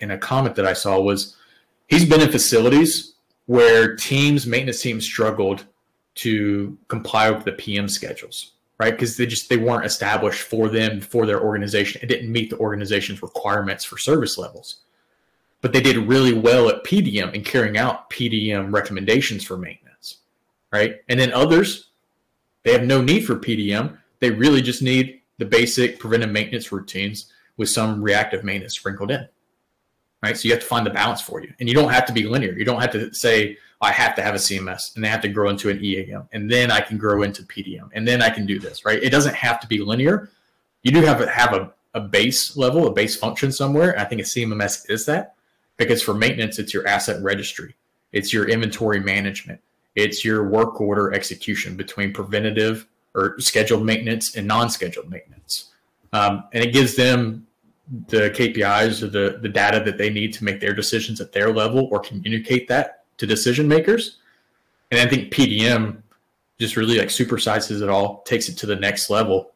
in 0.00 0.10
a 0.10 0.18
comment 0.18 0.54
that 0.56 0.66
I 0.66 0.74
saw 0.74 1.00
was 1.00 1.34
he's 1.88 2.06
been 2.06 2.20
in 2.20 2.30
facilities 2.30 3.14
where 3.46 3.96
teams, 3.96 4.46
maintenance 4.46 4.82
teams 4.82 5.04
struggled 5.04 5.64
to 6.16 6.76
comply 6.88 7.30
with 7.30 7.44
the 7.44 7.52
PM 7.52 7.88
schedules, 7.88 8.52
right? 8.78 8.92
Because 8.92 9.16
they 9.16 9.24
just 9.24 9.48
they 9.48 9.56
weren't 9.56 9.86
established 9.86 10.42
for 10.42 10.68
them 10.68 11.00
for 11.00 11.24
their 11.24 11.42
organization. 11.42 12.02
It 12.02 12.08
didn't 12.08 12.30
meet 12.30 12.50
the 12.50 12.58
organization's 12.58 13.22
requirements 13.22 13.82
for 13.82 13.96
service 13.96 14.36
levels. 14.36 14.83
But 15.64 15.72
they 15.72 15.80
did 15.80 15.96
really 15.96 16.34
well 16.34 16.68
at 16.68 16.84
PDM 16.84 17.32
and 17.32 17.42
carrying 17.42 17.78
out 17.78 18.10
PDM 18.10 18.70
recommendations 18.70 19.44
for 19.44 19.56
maintenance, 19.56 20.18
right? 20.70 20.96
And 21.08 21.18
then 21.18 21.32
others, 21.32 21.88
they 22.64 22.72
have 22.72 22.82
no 22.82 23.00
need 23.00 23.20
for 23.20 23.36
PDM. 23.36 23.96
They 24.18 24.30
really 24.30 24.60
just 24.60 24.82
need 24.82 25.22
the 25.38 25.46
basic 25.46 25.98
preventive 25.98 26.28
maintenance 26.28 26.70
routines 26.70 27.32
with 27.56 27.70
some 27.70 28.02
reactive 28.02 28.44
maintenance 28.44 28.74
sprinkled 28.74 29.10
in. 29.10 29.26
Right. 30.22 30.36
So 30.36 30.48
you 30.48 30.50
have 30.52 30.60
to 30.60 30.66
find 30.66 30.84
the 30.84 30.90
balance 30.90 31.22
for 31.22 31.40
you. 31.40 31.50
And 31.58 31.66
you 31.66 31.74
don't 31.74 31.90
have 31.90 32.04
to 32.08 32.12
be 32.12 32.24
linear. 32.24 32.52
You 32.52 32.66
don't 32.66 32.82
have 32.82 32.92
to 32.92 33.14
say, 33.14 33.56
I 33.80 33.90
have 33.90 34.14
to 34.16 34.22
have 34.22 34.34
a 34.34 34.38
CMS 34.38 34.94
and 34.94 35.02
they 35.02 35.08
have 35.08 35.22
to 35.22 35.28
grow 35.28 35.48
into 35.48 35.70
an 35.70 35.82
EAM 35.82 36.28
and 36.32 36.50
then 36.50 36.70
I 36.70 36.82
can 36.82 36.98
grow 36.98 37.22
into 37.22 37.42
PDM 37.42 37.88
and 37.94 38.06
then 38.06 38.20
I 38.20 38.28
can 38.28 38.44
do 38.44 38.58
this, 38.58 38.84
right? 38.84 39.02
It 39.02 39.08
doesn't 39.08 39.34
have 39.34 39.60
to 39.60 39.66
be 39.66 39.78
linear. 39.78 40.28
You 40.82 40.92
do 40.92 41.00
have 41.06 41.20
to 41.20 41.26
have 41.30 41.54
a, 41.54 41.72
a 41.94 42.02
base 42.02 42.54
level, 42.54 42.86
a 42.86 42.92
base 42.92 43.16
function 43.16 43.50
somewhere. 43.50 43.98
I 43.98 44.04
think 44.04 44.20
a 44.20 44.24
CMMS 44.24 44.90
is 44.90 45.06
that 45.06 45.36
because 45.76 46.02
for 46.02 46.14
maintenance, 46.14 46.58
it's 46.58 46.72
your 46.72 46.86
asset 46.86 47.22
registry, 47.22 47.74
it's 48.12 48.32
your 48.32 48.48
inventory 48.48 49.00
management, 49.00 49.60
it's 49.94 50.24
your 50.24 50.48
work 50.48 50.80
order 50.80 51.12
execution 51.12 51.76
between 51.76 52.12
preventative 52.12 52.86
or 53.14 53.38
scheduled 53.38 53.84
maintenance 53.84 54.36
and 54.36 54.46
non-scheduled 54.46 55.08
maintenance. 55.08 55.70
Um, 56.12 56.44
and 56.52 56.64
it 56.64 56.72
gives 56.72 56.96
them 56.96 57.46
the 58.08 58.30
KPIs 58.30 59.02
or 59.02 59.08
the, 59.08 59.38
the 59.42 59.48
data 59.48 59.82
that 59.84 59.98
they 59.98 60.10
need 60.10 60.32
to 60.34 60.44
make 60.44 60.60
their 60.60 60.72
decisions 60.72 61.20
at 61.20 61.32
their 61.32 61.52
level 61.52 61.88
or 61.90 62.00
communicate 62.00 62.68
that 62.68 63.04
to 63.18 63.26
decision 63.26 63.68
makers. 63.68 64.18
And 64.90 65.00
I 65.00 65.06
think 65.06 65.32
PDM 65.32 66.02
just 66.58 66.76
really 66.76 66.98
like 66.98 67.08
supersizes 67.08 67.82
it 67.82 67.88
all, 67.88 68.22
takes 68.22 68.48
it 68.48 68.56
to 68.58 68.66
the 68.66 68.76
next 68.76 69.10
level. 69.10 69.52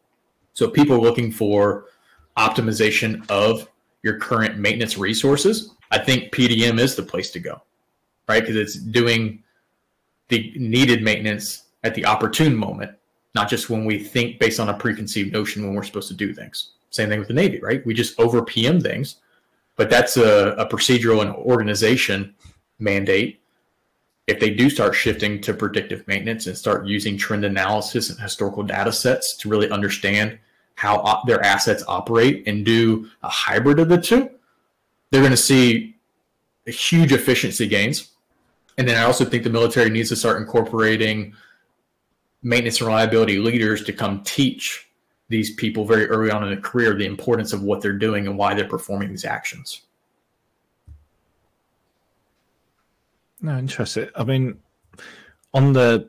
So 0.52 0.68
people 0.68 1.00
looking 1.00 1.30
for 1.30 1.86
optimization 2.36 3.28
of 3.30 3.68
your 4.02 4.18
current 4.18 4.58
maintenance 4.58 4.98
resources, 4.98 5.74
I 5.90 5.98
think 5.98 6.32
PDM 6.32 6.78
is 6.78 6.94
the 6.94 7.02
place 7.02 7.30
to 7.32 7.40
go, 7.40 7.62
right? 8.28 8.40
Because 8.40 8.56
it's 8.56 8.74
doing 8.74 9.42
the 10.28 10.52
needed 10.56 11.02
maintenance 11.02 11.64
at 11.84 11.94
the 11.94 12.04
opportune 12.04 12.54
moment, 12.54 12.92
not 13.34 13.48
just 13.48 13.70
when 13.70 13.84
we 13.84 13.98
think 13.98 14.38
based 14.38 14.60
on 14.60 14.68
a 14.68 14.74
preconceived 14.74 15.32
notion 15.32 15.64
when 15.64 15.74
we're 15.74 15.82
supposed 15.82 16.08
to 16.08 16.14
do 16.14 16.34
things. 16.34 16.72
Same 16.90 17.08
thing 17.08 17.18
with 17.18 17.28
the 17.28 17.34
Navy, 17.34 17.60
right? 17.60 17.84
We 17.86 17.94
just 17.94 18.18
over 18.20 18.42
PM 18.42 18.80
things, 18.80 19.16
but 19.76 19.90
that's 19.90 20.16
a, 20.16 20.54
a 20.58 20.66
procedural 20.66 21.22
and 21.22 21.34
organization 21.34 22.34
mandate 22.78 23.40
if 24.28 24.38
they 24.38 24.50
do 24.50 24.68
start 24.68 24.94
shifting 24.94 25.40
to 25.40 25.54
predictive 25.54 26.06
maintenance 26.06 26.46
and 26.46 26.56
start 26.56 26.86
using 26.86 27.16
trend 27.16 27.46
analysis 27.46 28.10
and 28.10 28.20
historical 28.20 28.62
data 28.62 28.92
sets 28.92 29.34
to 29.38 29.48
really 29.48 29.70
understand 29.70 30.38
how 30.74 30.98
op- 30.98 31.26
their 31.26 31.42
assets 31.42 31.82
operate 31.88 32.46
and 32.46 32.64
do 32.64 33.08
a 33.22 33.28
hybrid 33.28 33.80
of 33.80 33.88
the 33.88 33.98
two, 33.98 34.30
they're 35.10 35.22
going 35.22 35.30
to 35.30 35.36
see 35.36 35.96
huge 36.66 37.12
efficiency 37.12 37.66
gains. 37.66 38.12
And 38.76 38.86
then 38.86 38.96
I 38.96 39.04
also 39.04 39.24
think 39.24 39.42
the 39.42 39.50
military 39.50 39.90
needs 39.90 40.08
to 40.10 40.16
start 40.16 40.40
incorporating 40.40 41.34
maintenance 42.42 42.80
and 42.80 42.86
reliability 42.86 43.38
leaders 43.38 43.82
to 43.84 43.92
come 43.92 44.22
teach 44.22 44.88
these 45.28 45.54
people 45.54 45.84
very 45.84 46.06
early 46.06 46.30
on 46.30 46.42
in 46.42 46.50
their 46.50 46.60
career 46.60 46.94
the 46.94 47.04
importance 47.04 47.52
of 47.52 47.62
what 47.62 47.80
they're 47.80 47.92
doing 47.92 48.26
and 48.26 48.38
why 48.38 48.54
they're 48.54 48.68
performing 48.68 49.08
these 49.10 49.24
actions. 49.24 49.82
No, 53.40 53.58
interesting. 53.58 54.08
I 54.16 54.24
mean, 54.24 54.58
on 55.54 55.72
the 55.72 56.08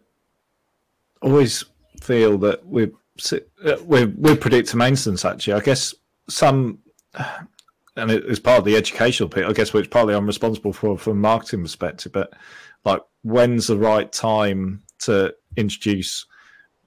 always 1.21 1.65
feel 2.01 2.37
that 2.39 2.65
we're 2.65 2.91
uh, 3.31 3.75
we're 3.83 4.07
we're 4.07 4.35
maintenance. 4.75 5.25
Actually, 5.25 5.53
I 5.53 5.59
guess 5.59 5.93
some, 6.27 6.79
and 7.99 8.11
it's 8.11 8.39
part 8.39 8.59
of 8.59 8.65
the 8.65 8.75
educational 8.75 9.29
bit. 9.29 9.45
I 9.45 9.53
guess 9.53 9.73
which 9.73 9.89
partly 9.89 10.13
I'm 10.13 10.27
responsible 10.27 10.73
for 10.73 10.97
from 10.97 11.13
a 11.13 11.21
marketing 11.21 11.63
perspective. 11.63 12.11
But 12.11 12.33
like, 12.85 13.01
when's 13.23 13.67
the 13.67 13.77
right 13.77 14.11
time 14.11 14.81
to 14.99 15.33
introduce 15.55 16.25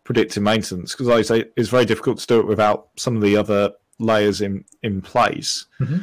predictive 0.04 0.42
maintenance? 0.42 0.92
Because 0.92 1.08
I 1.08 1.22
say 1.22 1.44
it's 1.56 1.68
very 1.68 1.84
difficult 1.84 2.18
to 2.18 2.26
do 2.26 2.40
it 2.40 2.46
without 2.46 2.88
some 2.96 3.16
of 3.16 3.22
the 3.22 3.36
other 3.36 3.72
layers 3.98 4.40
in 4.40 4.64
in 4.82 5.02
place. 5.02 5.66
Mm-hmm. 5.80 5.98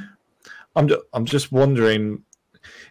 I'm 0.76 0.90
I'm 1.14 1.26
just 1.26 1.52
wondering 1.52 2.24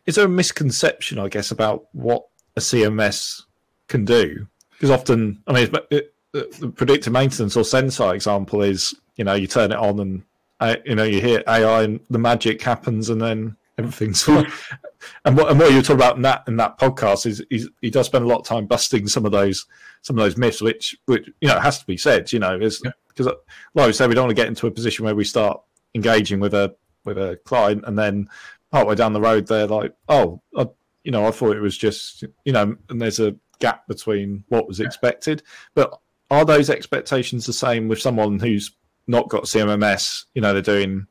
is 0.07 0.15
there 0.15 0.25
a 0.25 0.29
misconception, 0.29 1.19
I 1.19 1.29
guess, 1.29 1.51
about 1.51 1.87
what 1.93 2.27
a 2.57 2.61
CMS 2.61 3.43
can 3.89 4.05
do? 4.05 4.47
Because 4.73 4.91
often, 4.91 5.43
I 5.47 5.53
mean, 5.53 5.71
it, 5.91 6.15
the 6.33 6.73
predictive 6.75 7.13
maintenance 7.13 7.57
or 7.57 7.65
sensor 7.65 8.15
example 8.15 8.63
is, 8.63 8.95
you 9.17 9.25
know, 9.25 9.35
you 9.35 9.47
turn 9.47 9.73
it 9.73 9.79
on 9.79 10.01
and, 10.01 10.23
uh, 10.61 10.77
you 10.85 10.95
know, 10.95 11.05
you 11.05 11.21
hear 11.21 11.43
AI 11.47 11.83
and 11.83 12.01
the 12.11 12.19
magic 12.19 12.63
happens 12.63 13.11
and 13.11 13.21
then 13.21 13.57
everything's 13.79 14.27
and 15.25 15.37
what, 15.37 15.51
and 15.51 15.59
what 15.59 15.73
you're 15.73 15.83
talking 15.83 15.97
about 15.97 16.17
in 16.17 16.23
that 16.23 16.43
in 16.49 16.57
that 16.57 16.79
podcast 16.79 17.27
is, 17.27 17.43
is 17.51 17.69
he 17.81 17.91
does 17.91 18.07
spend 18.07 18.25
a 18.25 18.29
lot 18.29 18.41
of 18.41 18.47
time 18.47 18.67
busting 18.67 19.07
some 19.07 19.25
of 19.25 19.33
those 19.33 19.67
some 20.03 20.19
of 20.19 20.25
those 20.25 20.37
myths, 20.37 20.61
which 20.61 20.97
which 21.07 21.29
you 21.41 21.49
know 21.49 21.61
has 21.61 21.79
to 21.79 21.87
be 21.87 21.97
said. 21.97 22.33
You 22.33 22.41
know, 22.41 22.59
is 22.59 22.83
because 23.09 23.27
yeah. 23.27 23.33
like 23.75 23.87
we 23.87 23.93
say, 23.93 24.07
we 24.07 24.15
don't 24.15 24.25
want 24.25 24.37
to 24.37 24.43
get 24.43 24.49
into 24.49 24.67
a 24.67 24.71
position 24.71 25.05
where 25.05 25.15
we 25.15 25.25
start 25.25 25.61
engaging 25.95 26.41
with 26.41 26.55
a 26.55 26.75
with 27.05 27.19
a 27.19 27.39
client 27.45 27.85
and 27.87 27.99
then 27.99 28.29
partway 28.71 28.95
down 28.95 29.13
the 29.13 29.21
road, 29.21 29.47
they're 29.47 29.67
like, 29.67 29.95
oh, 30.09 30.43
I, 30.57 30.67
you 31.05 31.11
know, 31.11 31.27
I 31.27 31.31
thought 31.31 31.57
it 31.57 31.61
was 31.61 31.77
just, 31.77 32.25
you 32.45 32.53
know, 32.53 32.77
and 32.89 33.01
there's 33.01 33.21
a 33.21 33.37
gap 33.61 33.87
between 33.89 34.45
what 34.49 34.69
was 34.69 34.81
expected. 34.81 35.43
But 35.75 35.99
are 36.31 36.45
those 36.45 36.71
expectations 36.71 37.47
the 37.47 37.53
same 37.53 37.89
with 37.89 38.01
someone 38.01 38.39
who's 38.39 38.73
not 39.09 39.29
got 39.29 39.45
CMMS? 39.45 40.25
You 40.35 40.43
know, 40.43 40.53
they're 40.53 40.63
doing 40.63 41.07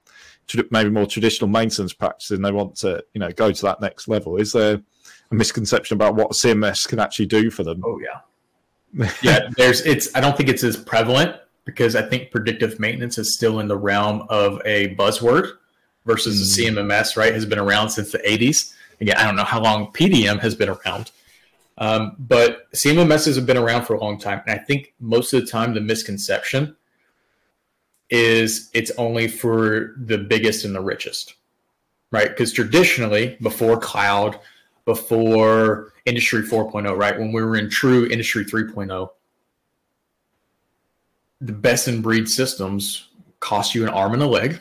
maybe 0.71 0.89
more 0.89 1.05
traditional 1.05 1.49
maintenance 1.49 1.93
practices 1.93 2.37
and 2.37 2.45
they 2.45 2.51
want 2.51 2.75
to, 2.77 3.03
you 3.13 3.19
know, 3.19 3.31
go 3.31 3.51
to 3.51 3.61
that 3.63 3.81
next 3.81 4.07
level. 4.07 4.37
Is 4.37 4.53
there 4.53 4.81
a 5.31 5.35
misconception 5.35 5.95
about 5.95 6.15
what 6.15 6.31
CMS 6.31 6.87
can 6.87 6.99
actually 6.99 7.25
do 7.25 7.49
for 7.49 7.63
them? 7.63 7.81
Oh 7.85 7.99
yeah, 7.99 9.07
yeah. 9.21 9.49
There's 9.57 9.81
it's. 9.81 10.15
I 10.15 10.21
don't 10.21 10.37
think 10.37 10.49
it's 10.49 10.63
as 10.63 10.77
prevalent 10.77 11.35
because 11.67 11.95
I 11.95 12.01
think 12.01 12.31
predictive 12.31 12.79
maintenance 12.79 13.17
is 13.17 13.33
still 13.33 13.59
in 13.59 13.67
the 13.67 13.77
realm 13.77 14.25
of 14.29 14.61
a 14.63 14.95
buzzword 14.95 15.51
versus 16.05 16.37
mm. 16.37 16.55
the 16.55 16.63
CMMS, 16.63 17.17
right, 17.17 17.33
has 17.33 17.45
been 17.45 17.59
around 17.59 17.89
since 17.89 18.13
the 18.13 18.19
80s. 18.19 18.73
Again, 19.01 19.17
I 19.17 19.25
don't 19.25 19.35
know 19.35 19.43
how 19.43 19.61
long 19.61 19.91
PDM 19.91 20.39
has 20.39 20.55
been 20.55 20.69
around, 20.69 21.11
um, 21.77 22.15
but 22.17 22.71
CMMS 22.71 23.35
have 23.35 23.45
been 23.45 23.57
around 23.57 23.83
for 23.83 23.95
a 23.95 23.99
long 23.99 24.17
time. 24.17 24.41
And 24.47 24.57
I 24.57 24.63
think 24.63 24.93
most 25.01 25.33
of 25.33 25.41
the 25.41 25.51
time, 25.51 25.73
the 25.73 25.81
misconception 25.81 26.76
is 28.09 28.69
it's 28.73 28.91
only 28.91 29.27
for 29.27 29.95
the 29.97 30.17
biggest 30.17 30.65
and 30.65 30.73
the 30.73 30.81
richest, 30.81 31.35
right? 32.11 32.29
Because 32.29 32.53
traditionally, 32.53 33.37
before 33.41 33.77
cloud, 33.77 34.39
before 34.85 35.93
Industry 36.05 36.43
4.0, 36.43 36.97
right, 36.97 37.17
when 37.17 37.31
we 37.31 37.41
were 37.43 37.57
in 37.57 37.69
true 37.69 38.07
Industry 38.07 38.45
3.0, 38.45 39.09
the 41.41 41.53
best 41.53 41.87
in 41.87 42.01
breed 42.01 42.29
systems 42.29 43.09
cost 43.39 43.75
you 43.75 43.83
an 43.83 43.89
arm 43.89 44.13
and 44.13 44.23
a 44.23 44.27
leg 44.27 44.59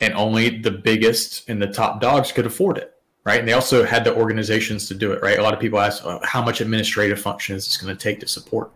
and 0.00 0.12
only 0.14 0.58
the 0.58 0.70
biggest 0.70 1.48
and 1.48 1.60
the 1.62 1.66
top 1.66 2.00
dogs 2.00 2.32
could 2.32 2.46
afford 2.46 2.76
it 2.78 2.92
right? 3.24 3.40
And 3.40 3.48
they 3.48 3.54
also 3.54 3.84
had 3.84 4.04
the 4.04 4.14
organizations 4.14 4.86
to 4.88 4.94
do 4.94 5.12
it 5.12 5.20
right? 5.20 5.38
A 5.38 5.42
lot 5.42 5.52
of 5.52 5.60
people 5.60 5.80
ask 5.80 6.04
oh, 6.06 6.20
how 6.22 6.42
much 6.42 6.60
administrative 6.60 7.20
functions 7.20 7.62
is 7.62 7.68
it's 7.68 7.76
going 7.76 7.94
to 7.94 8.00
take 8.00 8.20
to 8.20 8.28
support? 8.28 8.70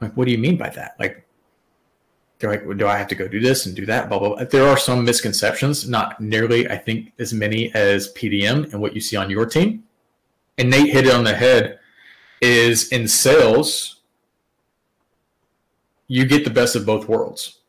Like 0.00 0.12
what 0.14 0.26
do 0.26 0.30
you 0.30 0.38
mean 0.38 0.56
by 0.56 0.68
that? 0.70 0.94
Like 0.98 1.26
they're 2.40 2.50
like 2.50 2.66
well, 2.66 2.76
do 2.76 2.86
i 2.86 2.96
have 2.96 3.06
to 3.06 3.14
go 3.14 3.28
do 3.28 3.38
this 3.38 3.66
and 3.66 3.76
do 3.76 3.86
that 3.86 4.08
blah 4.08 4.18
blah 4.18 4.30
blah 4.30 4.44
there 4.44 4.66
are 4.66 4.76
some 4.76 5.04
misconceptions 5.04 5.88
not 5.88 6.20
nearly 6.20 6.68
i 6.68 6.76
think 6.76 7.12
as 7.18 7.32
many 7.32 7.72
as 7.74 8.12
pdm 8.14 8.64
and 8.72 8.80
what 8.80 8.94
you 8.94 9.00
see 9.00 9.16
on 9.16 9.30
your 9.30 9.46
team 9.46 9.84
and 10.58 10.68
nate 10.70 10.92
hit 10.92 11.06
it 11.06 11.14
on 11.14 11.24
the 11.24 11.34
head 11.34 11.78
is 12.40 12.88
in 12.88 13.06
sales, 13.06 14.00
you 16.08 16.24
get 16.24 16.44
the 16.44 16.50
best 16.50 16.76
of 16.76 16.86
both 16.86 17.08
worlds. 17.08 17.60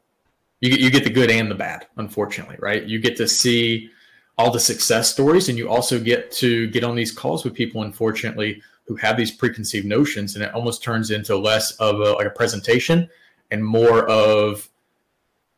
You 0.60 0.70
get, 0.70 0.80
you 0.80 0.92
get 0.92 1.04
the 1.04 1.10
good 1.10 1.32
and 1.32 1.50
the 1.50 1.56
bad, 1.56 1.88
unfortunately, 1.98 2.56
right? 2.60 2.84
You 2.84 3.00
get 3.00 3.18
to 3.18 3.28
see 3.28 3.90
all 4.38 4.52
the 4.52 4.60
success 4.60 5.12
stories, 5.12 5.50
and 5.50 5.58
you 5.58 5.70
also 5.70 6.00
get 6.00 6.32
to 6.34 6.68
get 6.68 6.84
on 6.84 6.96
these 6.96 7.12
calls 7.12 7.44
with 7.44 7.54
people, 7.54 7.84
unfortunately, 7.84 8.62
who 8.86 8.96
have 8.96 9.18
these 9.18 9.32
preconceived 9.32 9.86
notions, 9.86 10.36
and 10.36 10.44
it 10.44 10.54
almost 10.54 10.84
turns 10.84 11.12
into 11.12 11.36
less 11.38 11.72
of 11.74 12.00
a, 12.00 12.14
like 12.14 12.28
a 12.28 12.32
presentation 12.32 13.10
and 13.52 13.64
more 13.64 14.08
of 14.10 14.70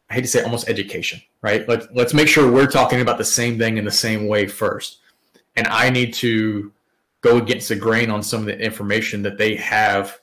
I 0.10 0.16
hate 0.16 0.22
to 0.22 0.28
say 0.28 0.44
almost 0.44 0.70
education, 0.70 1.22
right? 1.42 1.68
Let's 1.68 1.88
let's 1.94 2.14
make 2.14 2.28
sure 2.28 2.52
we're 2.52 2.68
talking 2.68 3.02
about 3.02 3.18
the 3.18 3.24
same 3.24 3.58
thing 3.58 3.78
in 3.78 3.86
the 3.86 3.92
same 3.92 4.28
way 4.28 4.48
first. 4.48 5.00
And 5.56 5.68
I 5.68 5.90
need 5.90 6.14
to 6.16 6.72
go 7.22 7.38
against 7.38 7.70
the 7.70 7.76
grain 7.76 8.10
on 8.10 8.22
some 8.22 8.42
of 8.42 8.46
the 8.48 8.60
information 8.60 9.22
that 9.24 9.38
they 9.38 9.56
have 9.56 10.20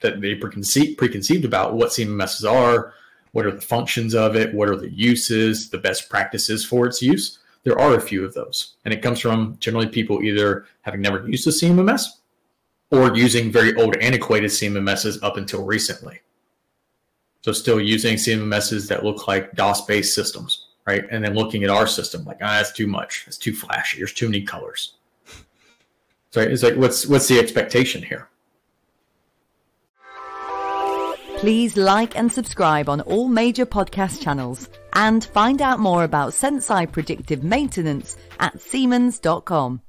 that 0.00 0.20
they 0.20 0.34
preconceived, 0.34 0.98
preconceived 0.98 1.44
about 1.44 1.74
what 1.74 1.90
CMMSs 1.90 2.48
are, 2.48 2.92
what 3.32 3.46
are 3.46 3.50
the 3.50 3.60
functions 3.60 4.14
of 4.14 4.36
it, 4.36 4.54
what 4.54 4.68
are 4.68 4.76
the 4.76 4.90
uses, 4.90 5.70
the 5.70 5.78
best 5.78 6.10
practices 6.10 6.64
for 6.64 6.86
its 6.86 7.00
use. 7.00 7.38
There 7.64 7.78
are 7.78 7.94
a 7.94 8.00
few 8.00 8.24
of 8.24 8.34
those. 8.34 8.76
And 8.84 8.92
it 8.92 9.02
comes 9.02 9.18
from 9.18 9.56
generally 9.58 9.88
people 9.88 10.22
either 10.22 10.66
having 10.82 11.00
never 11.00 11.26
used 11.28 11.46
a 11.48 11.50
CMMS 11.50 12.06
or 12.90 13.16
using 13.16 13.50
very 13.50 13.74
old 13.74 13.96
antiquated 13.96 14.50
CMMSs 14.50 15.18
up 15.22 15.36
until 15.38 15.64
recently. 15.64 16.20
So 17.42 17.52
still 17.52 17.80
using 17.80 18.16
CMMSs 18.16 18.88
that 18.88 19.04
look 19.04 19.28
like 19.28 19.52
DOS-based 19.52 20.14
systems, 20.14 20.66
right? 20.86 21.04
And 21.10 21.24
then 21.24 21.34
looking 21.34 21.62
at 21.62 21.70
our 21.70 21.86
system 21.86 22.24
like, 22.24 22.38
ah, 22.42 22.56
that's 22.58 22.72
too 22.72 22.86
much. 22.86 23.24
It's 23.26 23.38
too 23.38 23.54
flashy. 23.54 23.98
There's 23.98 24.12
too 24.12 24.26
many 24.26 24.42
colors. 24.42 24.94
So 26.30 26.40
it's 26.40 26.62
like, 26.62 26.76
what's 26.76 27.06
what's 27.06 27.28
the 27.28 27.38
expectation 27.38 28.02
here? 28.02 28.28
Please 31.38 31.76
like 31.76 32.16
and 32.16 32.32
subscribe 32.32 32.88
on 32.88 33.02
all 33.02 33.28
major 33.28 33.66
podcast 33.66 34.22
channels 34.22 34.70
and 34.94 35.22
find 35.22 35.60
out 35.60 35.78
more 35.78 36.04
about 36.04 36.32
Senseye 36.32 36.90
predictive 36.90 37.44
maintenance 37.44 38.16
at 38.40 38.58
Siemens.com. 38.58 39.82